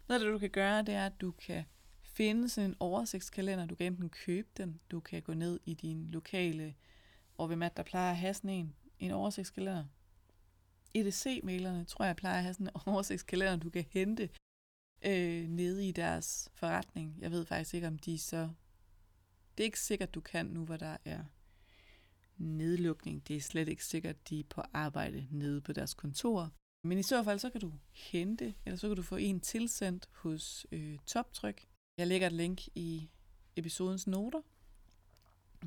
noget 0.07 0.19
af 0.19 0.25
det, 0.25 0.33
du 0.33 0.39
kan 0.39 0.49
gøre, 0.49 0.83
det 0.83 0.93
er, 0.93 1.05
at 1.05 1.21
du 1.21 1.31
kan 1.31 1.63
finde 2.03 2.49
sådan 2.49 2.69
en 2.69 2.75
oversigtskalender. 2.79 3.65
Du 3.65 3.75
kan 3.75 3.87
enten 3.87 4.09
købe 4.09 4.47
den, 4.57 4.79
du 4.91 4.99
kan 4.99 5.21
gå 5.21 5.33
ned 5.33 5.59
i 5.65 5.73
din 5.73 6.11
lokale, 6.11 6.75
og 7.37 7.47
hvem 7.47 7.63
er 7.63 7.69
der 7.69 7.83
plejer 7.83 8.11
at 8.11 8.17
have 8.17 8.33
sådan 8.33 8.49
en, 8.49 8.75
en 8.99 9.11
oversigtskalender. 9.11 9.85
EDC-mailerne 10.95 11.85
tror 11.85 12.05
jeg 12.05 12.15
plejer 12.15 12.37
at 12.37 12.43
have 12.43 12.53
sådan 12.53 12.67
en 12.67 12.81
oversigtskalender, 12.93 13.55
du 13.55 13.69
kan 13.69 13.85
hente 13.89 14.29
øh, 15.05 15.47
nede 15.47 15.87
i 15.87 15.91
deres 15.91 16.49
forretning. 16.53 17.17
Jeg 17.19 17.31
ved 17.31 17.45
faktisk 17.45 17.73
ikke, 17.73 17.87
om 17.87 17.99
de 17.99 18.17
så... 18.17 18.49
Det 19.57 19.63
er 19.63 19.65
ikke 19.65 19.79
sikkert, 19.79 20.13
du 20.13 20.21
kan 20.21 20.45
nu, 20.45 20.65
hvor 20.65 20.77
der 20.77 20.97
er 21.05 21.23
nedlukning. 22.37 23.27
Det 23.27 23.35
er 23.35 23.41
slet 23.41 23.69
ikke 23.69 23.85
sikkert, 23.85 24.29
de 24.29 24.39
er 24.39 24.43
på 24.49 24.61
arbejde 24.73 25.27
nede 25.31 25.61
på 25.61 25.73
deres 25.73 25.93
kontor. 25.93 26.51
Men 26.83 26.97
i 26.97 27.03
så 27.03 27.23
fald, 27.23 27.39
så 27.39 27.49
kan 27.49 27.61
du 27.61 27.73
hente, 27.91 28.55
eller 28.65 28.77
så 28.77 28.87
kan 28.87 28.95
du 28.95 29.03
få 29.03 29.15
en 29.15 29.39
tilsendt 29.39 30.09
hos 30.13 30.65
øh, 30.71 30.97
Toptryk. 31.05 31.67
Jeg 31.97 32.07
lægger 32.07 32.27
et 32.27 32.33
link 32.33 32.67
i 32.75 33.09
episodens 33.55 34.07
noter 34.07 34.41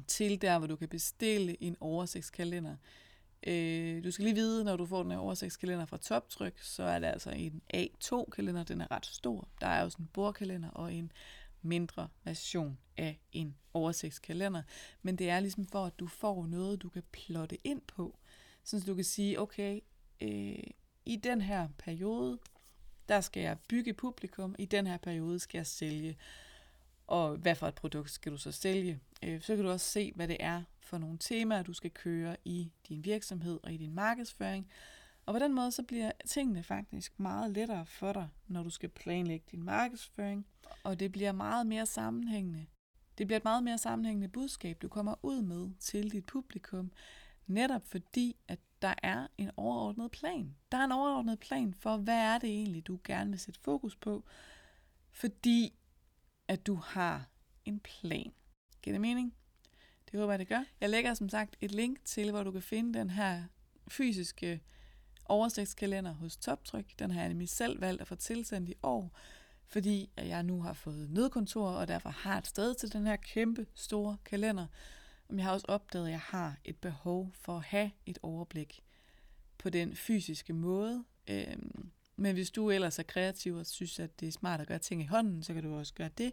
til 0.07 0.43
der, 0.43 0.59
hvor 0.59 0.67
du 0.67 0.77
kan 0.77 0.89
bestille 0.89 1.63
en 1.63 1.77
oversigtskalender. 1.81 2.77
Øh, 3.47 4.05
du 4.05 4.11
skal 4.11 4.25
lige 4.25 4.35
vide, 4.35 4.65
når 4.65 4.77
du 4.77 4.87
får 4.87 5.03
den 5.03 5.13
her 5.13 5.19
oversigtskalender 5.19 5.85
fra 5.85 5.97
Toptryk, 5.97 6.59
så 6.63 6.83
er 6.83 6.99
det 6.99 7.07
altså 7.07 7.31
en 7.31 7.63
A2-kalender. 7.75 8.65
Den 8.65 8.81
er 8.81 8.91
ret 8.91 9.07
stor. 9.07 9.49
Der 9.61 9.67
er 9.67 9.85
også 9.85 9.99
en 9.99 10.09
bordkalender 10.13 10.71
og 10.71 10.95
en 10.95 11.13
mindre 11.63 12.09
version 12.25 12.79
af 12.97 13.21
en 13.33 13.57
oversigtskalender. 13.75 14.63
Men 15.03 15.17
det 15.17 15.31
er 15.31 15.41
ligesom 15.41 15.67
for, 15.67 15.85
at 15.85 15.99
du 15.99 16.07
får 16.07 16.47
noget, 16.47 16.83
du 16.83 16.89
kan 16.89 17.03
plotte 17.13 17.59
ind 17.65 17.81
på. 17.81 18.19
Så 18.65 18.85
du 18.87 18.95
kan 18.95 19.05
sige, 19.05 19.41
okay, 19.41 19.81
øh, 20.21 20.65
i 21.05 21.17
den 21.17 21.41
her 21.41 21.69
periode, 21.79 22.39
der 23.09 23.21
skal 23.21 23.43
jeg 23.43 23.57
bygge 23.69 23.95
publikum, 23.95 24.55
i 24.59 24.65
den 24.65 24.87
her 24.87 24.97
periode 24.97 25.39
skal 25.39 25.59
jeg 25.59 25.67
sælge. 25.67 26.17
Og 27.07 27.37
hvad 27.37 27.55
for 27.55 27.69
et 27.69 27.75
produkt 27.75 28.11
skal 28.11 28.33
du 28.33 28.37
så 28.37 28.53
sælge? 28.53 29.01
Øh, 29.23 29.41
så 29.41 29.57
kan 29.57 29.65
du 29.65 29.71
også 29.71 29.91
se, 29.91 30.13
hvad 30.15 30.29
det 30.29 30.37
er 30.41 30.63
for 30.85 30.99
nogle 30.99 31.19
temaer, 31.19 31.63
du 31.63 31.73
skal 31.73 31.91
køre 31.91 32.37
i 32.45 32.73
din 32.89 33.05
virksomhed 33.05 33.61
og 33.63 33.73
i 33.73 33.77
din 33.77 33.95
markedsføring. 33.95 34.69
Og 35.27 35.35
på 35.35 35.39
den 35.39 35.55
måde, 35.55 35.73
så 35.73 35.83
bliver 35.83 36.13
tingene 36.27 36.63
faktisk 36.63 37.21
meget 37.21 37.51
lettere 37.51 37.87
for 37.87 38.13
dig, 38.13 38.29
når 38.47 38.63
du 38.63 38.71
skal 38.71 38.89
planlægge 38.89 39.47
din 39.51 39.63
markedsføring. 39.63 40.47
Og 40.85 41.01
det 41.01 41.13
bliver 41.13 41.33
meget 41.33 41.67
mere 41.67 41.87
sammenhængende. 41.87 42.67
Det 43.19 43.27
bliver 43.27 43.37
et 43.37 43.45
meget 43.45 43.65
mere 43.65 43.79
sammenhængende 43.79 44.29
budskab, 44.29 44.83
du 44.83 44.89
kommer 44.89 45.15
ud 45.23 45.43
med 45.43 45.71
til 45.79 46.13
dit 46.13 46.27
publikum, 46.27 46.93
netop 47.47 47.87
fordi, 47.87 48.37
at 48.49 48.59
der 48.83 48.95
er 49.03 49.27
en 49.39 49.51
overordnet 49.57 50.11
plan. 50.11 50.57
Der 50.73 50.79
er 50.79 50.85
en 50.85 50.93
overordnet 50.93 51.39
plan 51.39 51.75
for, 51.75 51.97
hvad 51.97 52.19
er 52.19 52.39
det 52.39 52.51
egentlig, 52.51 52.87
du 52.87 53.01
gerne 53.05 53.31
vil 53.31 53.41
sætte 53.41 53.61
fokus 53.61 53.97
på, 53.97 54.25
fordi 55.11 55.75
at 56.49 56.67
du 56.67 56.75
har 56.75 57.29
en 57.65 57.81
plan. 57.81 58.33
Giver 58.83 58.95
det 58.95 59.01
mening? 59.01 59.35
Det 60.15 60.21
håber 60.21 60.33
jeg, 60.33 60.39
det 60.39 60.49
gør. 60.49 60.65
Jeg 60.81 60.91
lægger 60.91 61.15
som 61.15 61.29
sagt 61.29 61.57
et 61.61 61.73
link 61.73 62.05
til, 62.05 62.31
hvor 62.31 62.43
du 62.43 62.51
kan 62.51 62.63
finde 62.63 62.99
den 62.99 63.11
her 63.11 63.43
fysiske 63.89 64.63
oversigtskalender 65.25 66.13
hos 66.13 66.37
Toptryk. 66.37 66.99
Den 66.99 67.11
har 67.11 67.21
jeg 67.21 67.29
nemlig 67.29 67.49
selv 67.49 67.81
valgt 67.81 68.01
at 68.01 68.09
få 68.09 68.15
tilsendt 68.15 68.69
i 68.69 68.75
år, 68.83 69.19
fordi 69.67 70.11
jeg 70.17 70.43
nu 70.43 70.63
har 70.63 70.73
fået 70.73 71.11
nødkontor, 71.11 71.69
og 71.69 71.89
derfor 71.89 72.09
har 72.09 72.39
et 72.39 72.47
sted 72.47 72.75
til 72.75 72.93
den 72.93 73.07
her 73.07 73.17
kæmpe 73.17 73.67
store 73.75 74.17
kalender. 74.25 74.67
Men 75.29 75.39
jeg 75.39 75.47
har 75.47 75.53
også 75.53 75.67
opdaget, 75.69 76.07
at 76.07 76.13
jeg 76.13 76.21
har 76.21 76.57
et 76.65 76.77
behov 76.77 77.33
for 77.35 77.57
at 77.57 77.65
have 77.65 77.91
et 78.07 78.19
overblik 78.23 78.83
på 79.59 79.71
den 79.71 79.97
fysiske 79.97 80.53
måde. 80.53 81.05
Øhm, 81.29 81.91
men 82.17 82.35
hvis 82.35 82.51
du 82.51 82.71
ellers 82.71 82.99
er 82.99 83.03
kreativ 83.03 83.55
og 83.55 83.67
synes, 83.67 84.01
at 84.01 84.21
det 84.21 84.29
er 84.29 84.33
smart 84.33 84.61
at 84.61 84.67
gøre 84.67 84.79
ting 84.79 85.03
i 85.03 85.07
hånden, 85.07 85.43
så 85.43 85.55
kan 85.55 85.63
du 85.63 85.75
også 85.75 85.95
gøre 85.95 86.11
det. 86.19 86.33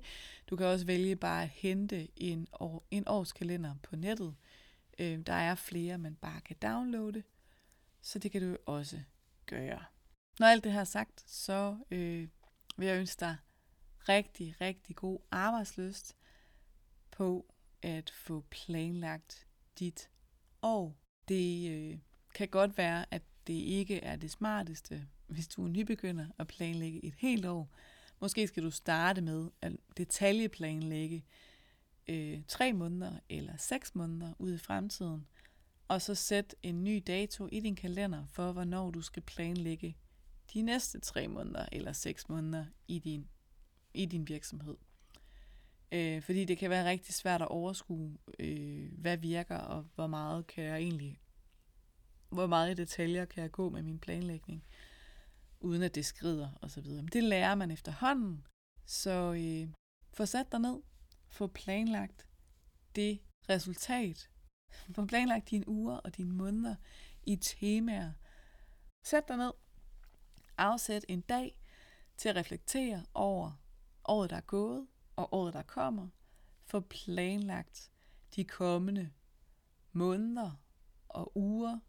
Du 0.49 0.55
kan 0.55 0.65
også 0.65 0.85
vælge 0.85 1.15
bare 1.15 1.43
at 1.43 1.49
hente 1.49 2.07
en, 2.15 2.47
år, 2.51 2.87
en 2.91 3.07
årskalender 3.07 3.75
på 3.83 3.95
nettet. 3.95 4.35
Øh, 4.99 5.19
der 5.19 5.33
er 5.33 5.55
flere, 5.55 5.97
man 5.97 6.15
bare 6.15 6.41
kan 6.41 6.55
downloade, 6.61 7.23
så 8.01 8.19
det 8.19 8.31
kan 8.31 8.41
du 8.41 8.57
også 8.65 8.99
gøre. 9.45 9.83
Når 10.39 10.47
alt 10.47 10.63
det 10.63 10.71
her 10.71 10.79
er 10.79 10.83
sagt, 10.83 11.23
så 11.27 11.77
øh, 11.91 12.27
vil 12.77 12.87
jeg 12.87 12.99
ønske 12.99 13.19
dig 13.19 13.37
rigtig, 14.09 14.55
rigtig 14.61 14.95
god 14.95 15.19
arbejdsløst 15.31 16.15
på 17.11 17.53
at 17.81 18.09
få 18.09 18.45
planlagt 18.49 19.47
dit 19.79 20.09
år 20.61 20.97
Det 21.27 21.71
øh, 21.71 21.99
kan 22.33 22.47
godt 22.47 22.77
være, 22.77 23.05
at 23.13 23.21
det 23.47 23.53
ikke 23.53 23.99
er 23.99 24.15
det 24.15 24.31
smarteste, 24.31 25.07
hvis 25.31 25.47
du 25.47 25.63
er 25.63 25.69
nybegynder 25.69 26.25
at 26.39 26.47
planlægge 26.47 27.05
et 27.05 27.13
helt 27.17 27.45
år. 27.45 27.69
Måske 28.19 28.47
skal 28.47 28.63
du 28.63 28.71
starte 28.71 29.21
med 29.21 29.49
at 29.61 29.73
detaljeplanlægge 29.97 31.25
øh, 32.07 32.41
tre 32.47 32.73
måneder 32.73 33.19
eller 33.29 33.57
seks 33.57 33.95
måneder 33.95 34.33
ud 34.39 34.53
i 34.53 34.57
fremtiden, 34.57 35.27
og 35.87 36.01
så 36.01 36.15
sæt 36.15 36.55
en 36.63 36.83
ny 36.83 37.03
dato 37.07 37.47
i 37.51 37.59
din 37.59 37.75
kalender 37.75 38.25
for, 38.25 38.51
hvornår 38.51 38.91
du 38.91 39.01
skal 39.01 39.23
planlægge 39.23 39.97
de 40.53 40.61
næste 40.61 40.99
tre 40.99 41.27
måneder 41.27 41.65
eller 41.71 41.93
seks 41.93 42.29
måneder 42.29 42.65
i 42.87 42.99
din, 42.99 43.27
i 43.93 44.05
din 44.05 44.27
virksomhed. 44.27 44.75
Øh, 45.91 46.21
fordi 46.21 46.45
det 46.45 46.57
kan 46.57 46.69
være 46.69 46.89
rigtig 46.89 47.13
svært 47.13 47.41
at 47.41 47.47
overskue, 47.47 48.17
øh, 48.39 48.91
hvad 48.97 49.17
virker, 49.17 49.57
og 49.57 49.85
hvor 49.95 50.07
meget 50.07 50.47
kan 50.47 50.63
jeg 50.63 50.77
egentlig, 50.77 51.21
hvor 52.29 52.47
meget 52.47 52.71
i 52.71 52.81
detaljer 52.81 53.25
kan 53.25 53.43
jeg 53.43 53.51
gå 53.51 53.69
med 53.69 53.81
min 53.81 53.99
planlægning, 53.99 54.63
uden 55.61 55.83
at 55.83 55.95
det 55.95 56.05
skrider 56.05 56.49
osv. 56.61 56.87
Men 56.87 57.07
det 57.07 57.23
lærer 57.23 57.55
man 57.55 57.71
efterhånden, 57.71 58.47
så 58.85 59.33
øh, 59.33 59.73
få 60.13 60.25
sat 60.25 60.51
dig 60.51 60.59
ned, 60.59 60.81
få 61.29 61.47
planlagt 61.47 62.27
det 62.95 63.19
resultat, 63.49 64.29
få 64.95 65.05
planlagt 65.05 65.49
dine 65.49 65.67
uger 65.67 65.95
og 65.95 66.17
dine 66.17 66.33
måneder 66.33 66.75
i 67.23 67.35
temaer. 67.35 68.11
Sæt 69.03 69.27
dig 69.27 69.37
ned, 69.37 69.51
afsæt 70.57 71.05
en 71.07 71.21
dag 71.21 71.61
til 72.17 72.29
at 72.29 72.35
reflektere 72.35 73.05
over 73.13 73.51
året, 74.05 74.29
der 74.29 74.35
er 74.35 74.41
gået, 74.41 74.87
og 75.15 75.33
året, 75.33 75.53
der 75.53 75.61
kommer, 75.61 76.07
få 76.65 76.79
planlagt 76.79 77.91
de 78.35 78.43
kommende 78.43 79.11
måneder 79.91 80.51
og 81.09 81.37
uger. 81.37 81.79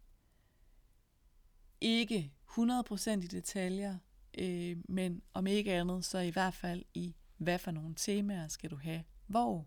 Ikke 1.81 2.33
100% 2.59 3.11
i 3.11 3.27
detaljer, 3.27 3.99
øh, 4.39 4.77
men 4.89 5.23
om 5.35 5.47
ikke 5.47 5.73
andet, 5.73 6.05
så 6.05 6.19
i 6.19 6.31
hvert 6.31 6.55
fald 6.55 6.85
i, 6.95 7.15
hvad 7.37 7.59
for 7.59 7.71
nogle 7.71 7.95
temaer 7.97 8.49
skal 8.49 8.71
du 8.71 8.77
have 8.77 9.03
hvor. 9.27 9.67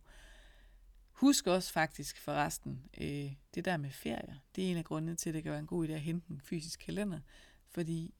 Husk 1.11 1.47
også 1.47 1.73
faktisk 1.73 2.19
forresten, 2.19 2.89
øh, 2.97 3.33
det 3.55 3.65
der 3.65 3.77
med 3.77 3.89
ferie, 3.91 4.39
det 4.55 4.65
er 4.65 4.71
en 4.71 4.77
af 4.77 4.85
grundene 4.85 5.15
til, 5.15 5.29
at 5.29 5.33
det 5.33 5.43
kan 5.43 5.51
være 5.51 5.59
en 5.59 5.67
god 5.67 5.87
idé 5.87 5.91
at 5.91 6.01
hente 6.01 6.31
en 6.31 6.41
fysisk 6.41 6.79
kalender, 6.79 7.19
fordi 7.69 8.13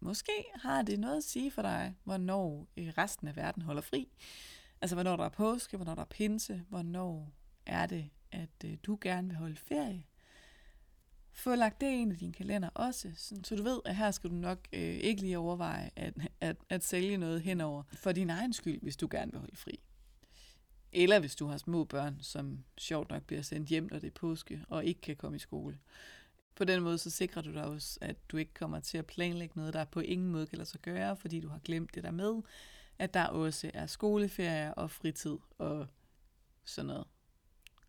måske 0.00 0.44
har 0.54 0.82
det 0.82 1.00
noget 1.00 1.16
at 1.16 1.24
sige 1.24 1.50
for 1.50 1.62
dig, 1.62 1.96
hvornår 2.04 2.68
øh, 2.76 2.88
resten 2.98 3.28
af 3.28 3.36
verden 3.36 3.62
holder 3.62 3.82
fri. 3.82 4.08
Altså, 4.80 4.96
hvornår 4.96 5.16
der 5.16 5.24
er 5.24 5.28
påske, 5.28 5.76
hvornår 5.76 5.94
der 5.94 6.02
er 6.02 6.06
pinse, 6.06 6.62
hvornår 6.68 7.32
er 7.66 7.86
det, 7.86 8.10
at 8.32 8.64
øh, 8.64 8.76
du 8.82 8.98
gerne 9.00 9.28
vil 9.28 9.36
holde 9.36 9.56
ferie. 9.56 10.04
Få 11.32 11.54
lagt 11.54 11.80
det 11.80 11.86
ind 11.86 12.12
i 12.12 12.16
din 12.16 12.32
kalender 12.32 12.68
også, 12.68 13.08
så 13.42 13.56
du 13.56 13.62
ved, 13.62 13.80
at 13.84 13.96
her 13.96 14.10
skal 14.10 14.30
du 14.30 14.34
nok 14.34 14.58
øh, 14.72 14.80
ikke 14.80 15.20
lige 15.20 15.38
overveje 15.38 15.90
at, 15.96 16.14
at, 16.40 16.56
at 16.68 16.84
sælge 16.84 17.16
noget 17.16 17.42
henover 17.42 17.82
for 17.94 18.12
din 18.12 18.30
egen 18.30 18.52
skyld, 18.52 18.80
hvis 18.82 18.96
du 18.96 19.08
gerne 19.10 19.32
vil 19.32 19.40
holde 19.40 19.56
fri. 19.56 19.80
Eller 20.92 21.20
hvis 21.20 21.36
du 21.36 21.46
har 21.46 21.56
små 21.56 21.84
børn, 21.84 22.18
som 22.20 22.64
sjovt 22.78 23.10
nok 23.10 23.22
bliver 23.22 23.42
sendt 23.42 23.68
hjem, 23.68 23.88
når 23.90 23.98
det 23.98 24.06
er 24.06 24.10
påske, 24.14 24.64
og 24.68 24.84
ikke 24.84 25.00
kan 25.00 25.16
komme 25.16 25.36
i 25.36 25.38
skole. 25.38 25.78
På 26.54 26.64
den 26.64 26.82
måde 26.82 26.98
så 26.98 27.10
sikrer 27.10 27.42
du 27.42 27.52
dig 27.52 27.64
også, 27.64 27.98
at 28.00 28.16
du 28.28 28.36
ikke 28.36 28.54
kommer 28.54 28.80
til 28.80 28.98
at 28.98 29.06
planlægge 29.06 29.52
noget, 29.56 29.74
der 29.74 29.84
på 29.84 30.00
ingen 30.00 30.28
måde 30.28 30.46
kan 30.46 30.58
lade 30.58 30.68
sig 30.68 30.80
gøre, 30.80 31.16
fordi 31.16 31.40
du 31.40 31.48
har 31.48 31.58
glemt 31.58 31.94
det 31.94 32.04
der 32.04 32.10
med, 32.10 32.42
at 32.98 33.14
der 33.14 33.24
også 33.24 33.70
er 33.74 33.86
skoleferie 33.86 34.74
og 34.74 34.90
fritid 34.90 35.36
og 35.58 35.86
sådan 36.64 36.86
noget. 36.86 37.06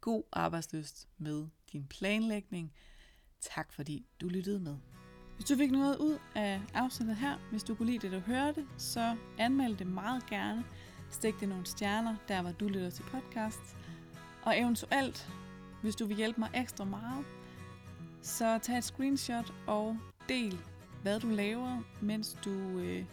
God 0.01 0.23
arbejdsløst 0.31 1.07
med 1.17 1.47
din 1.71 1.87
planlægning. 1.87 2.73
Tak 3.51 3.73
fordi 3.73 4.05
du 4.21 4.27
lyttede 4.27 4.59
med. 4.59 4.75
Hvis 5.35 5.45
du 5.45 5.55
fik 5.55 5.71
noget 5.71 5.97
ud 5.97 6.17
af 6.35 6.61
afsnittet 6.73 7.15
her, 7.15 7.37
hvis 7.49 7.63
du 7.63 7.75
kunne 7.75 7.85
lide 7.85 8.07
det, 8.07 8.11
du 8.11 8.19
hørte, 8.19 8.65
så 8.77 9.15
anmeld 9.37 9.77
det 9.77 9.87
meget 9.87 10.25
gerne. 10.25 10.63
Stik 11.09 11.39
det 11.39 11.49
nogle 11.49 11.65
stjerner, 11.65 12.15
der 12.27 12.41
hvor 12.41 12.51
du 12.51 12.67
lytter 12.67 12.89
til 12.89 13.03
podcast. 13.03 13.77
Og 14.43 14.59
eventuelt, 14.59 15.29
hvis 15.81 15.95
du 15.95 16.05
vil 16.05 16.17
hjælpe 16.17 16.39
mig 16.39 16.49
ekstra 16.53 16.83
meget, 16.83 17.25
så 18.21 18.59
tag 18.61 18.77
et 18.77 18.83
screenshot 18.83 19.53
og 19.67 19.97
del, 20.29 20.59
hvad 21.01 21.19
du 21.19 21.27
laver, 21.27 21.81
mens 22.01 22.37
du 22.45 22.79
øh, 22.79 23.05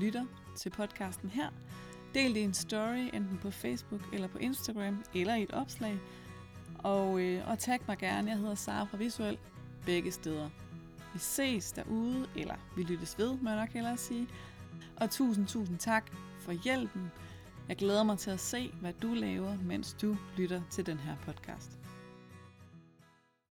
lytter 0.00 0.24
til 0.56 0.70
podcasten 0.70 1.30
her. 1.30 1.50
Del 2.14 2.34
det 2.34 2.40
i 2.40 2.44
en 2.44 2.54
story, 2.54 3.10
enten 3.12 3.38
på 3.42 3.50
Facebook 3.50 4.00
eller 4.12 4.28
på 4.28 4.38
Instagram, 4.38 5.04
eller 5.14 5.34
i 5.34 5.42
et 5.42 5.52
opslag. 5.52 5.98
Og, 6.78 7.20
øh, 7.20 7.48
og 7.48 7.58
tag 7.58 7.80
mig 7.88 7.98
gerne, 7.98 8.30
jeg 8.30 8.38
hedder 8.38 8.54
Sara 8.54 8.84
fra 8.84 8.96
Visuel, 8.96 9.38
begge 9.86 10.12
steder. 10.12 10.50
Vi 11.12 11.18
ses 11.18 11.72
derude, 11.72 12.26
eller 12.36 12.54
vi 12.76 12.82
lyttes 12.82 13.18
ved, 13.18 13.36
må 13.40 13.50
jeg 13.50 13.58
nok 13.58 13.68
hellere 13.68 13.96
sige. 13.96 14.28
Og 14.96 15.10
tusind, 15.10 15.46
tusind 15.46 15.78
tak 15.78 16.10
for 16.40 16.52
hjælpen. 16.52 17.10
Jeg 17.68 17.76
glæder 17.76 18.02
mig 18.02 18.18
til 18.18 18.30
at 18.30 18.40
se, 18.40 18.72
hvad 18.80 18.92
du 19.02 19.14
laver, 19.14 19.56
mens 19.64 19.96
du 20.02 20.16
lytter 20.36 20.62
til 20.70 20.86
den 20.86 20.98
her 20.98 21.16
podcast. 21.26 21.81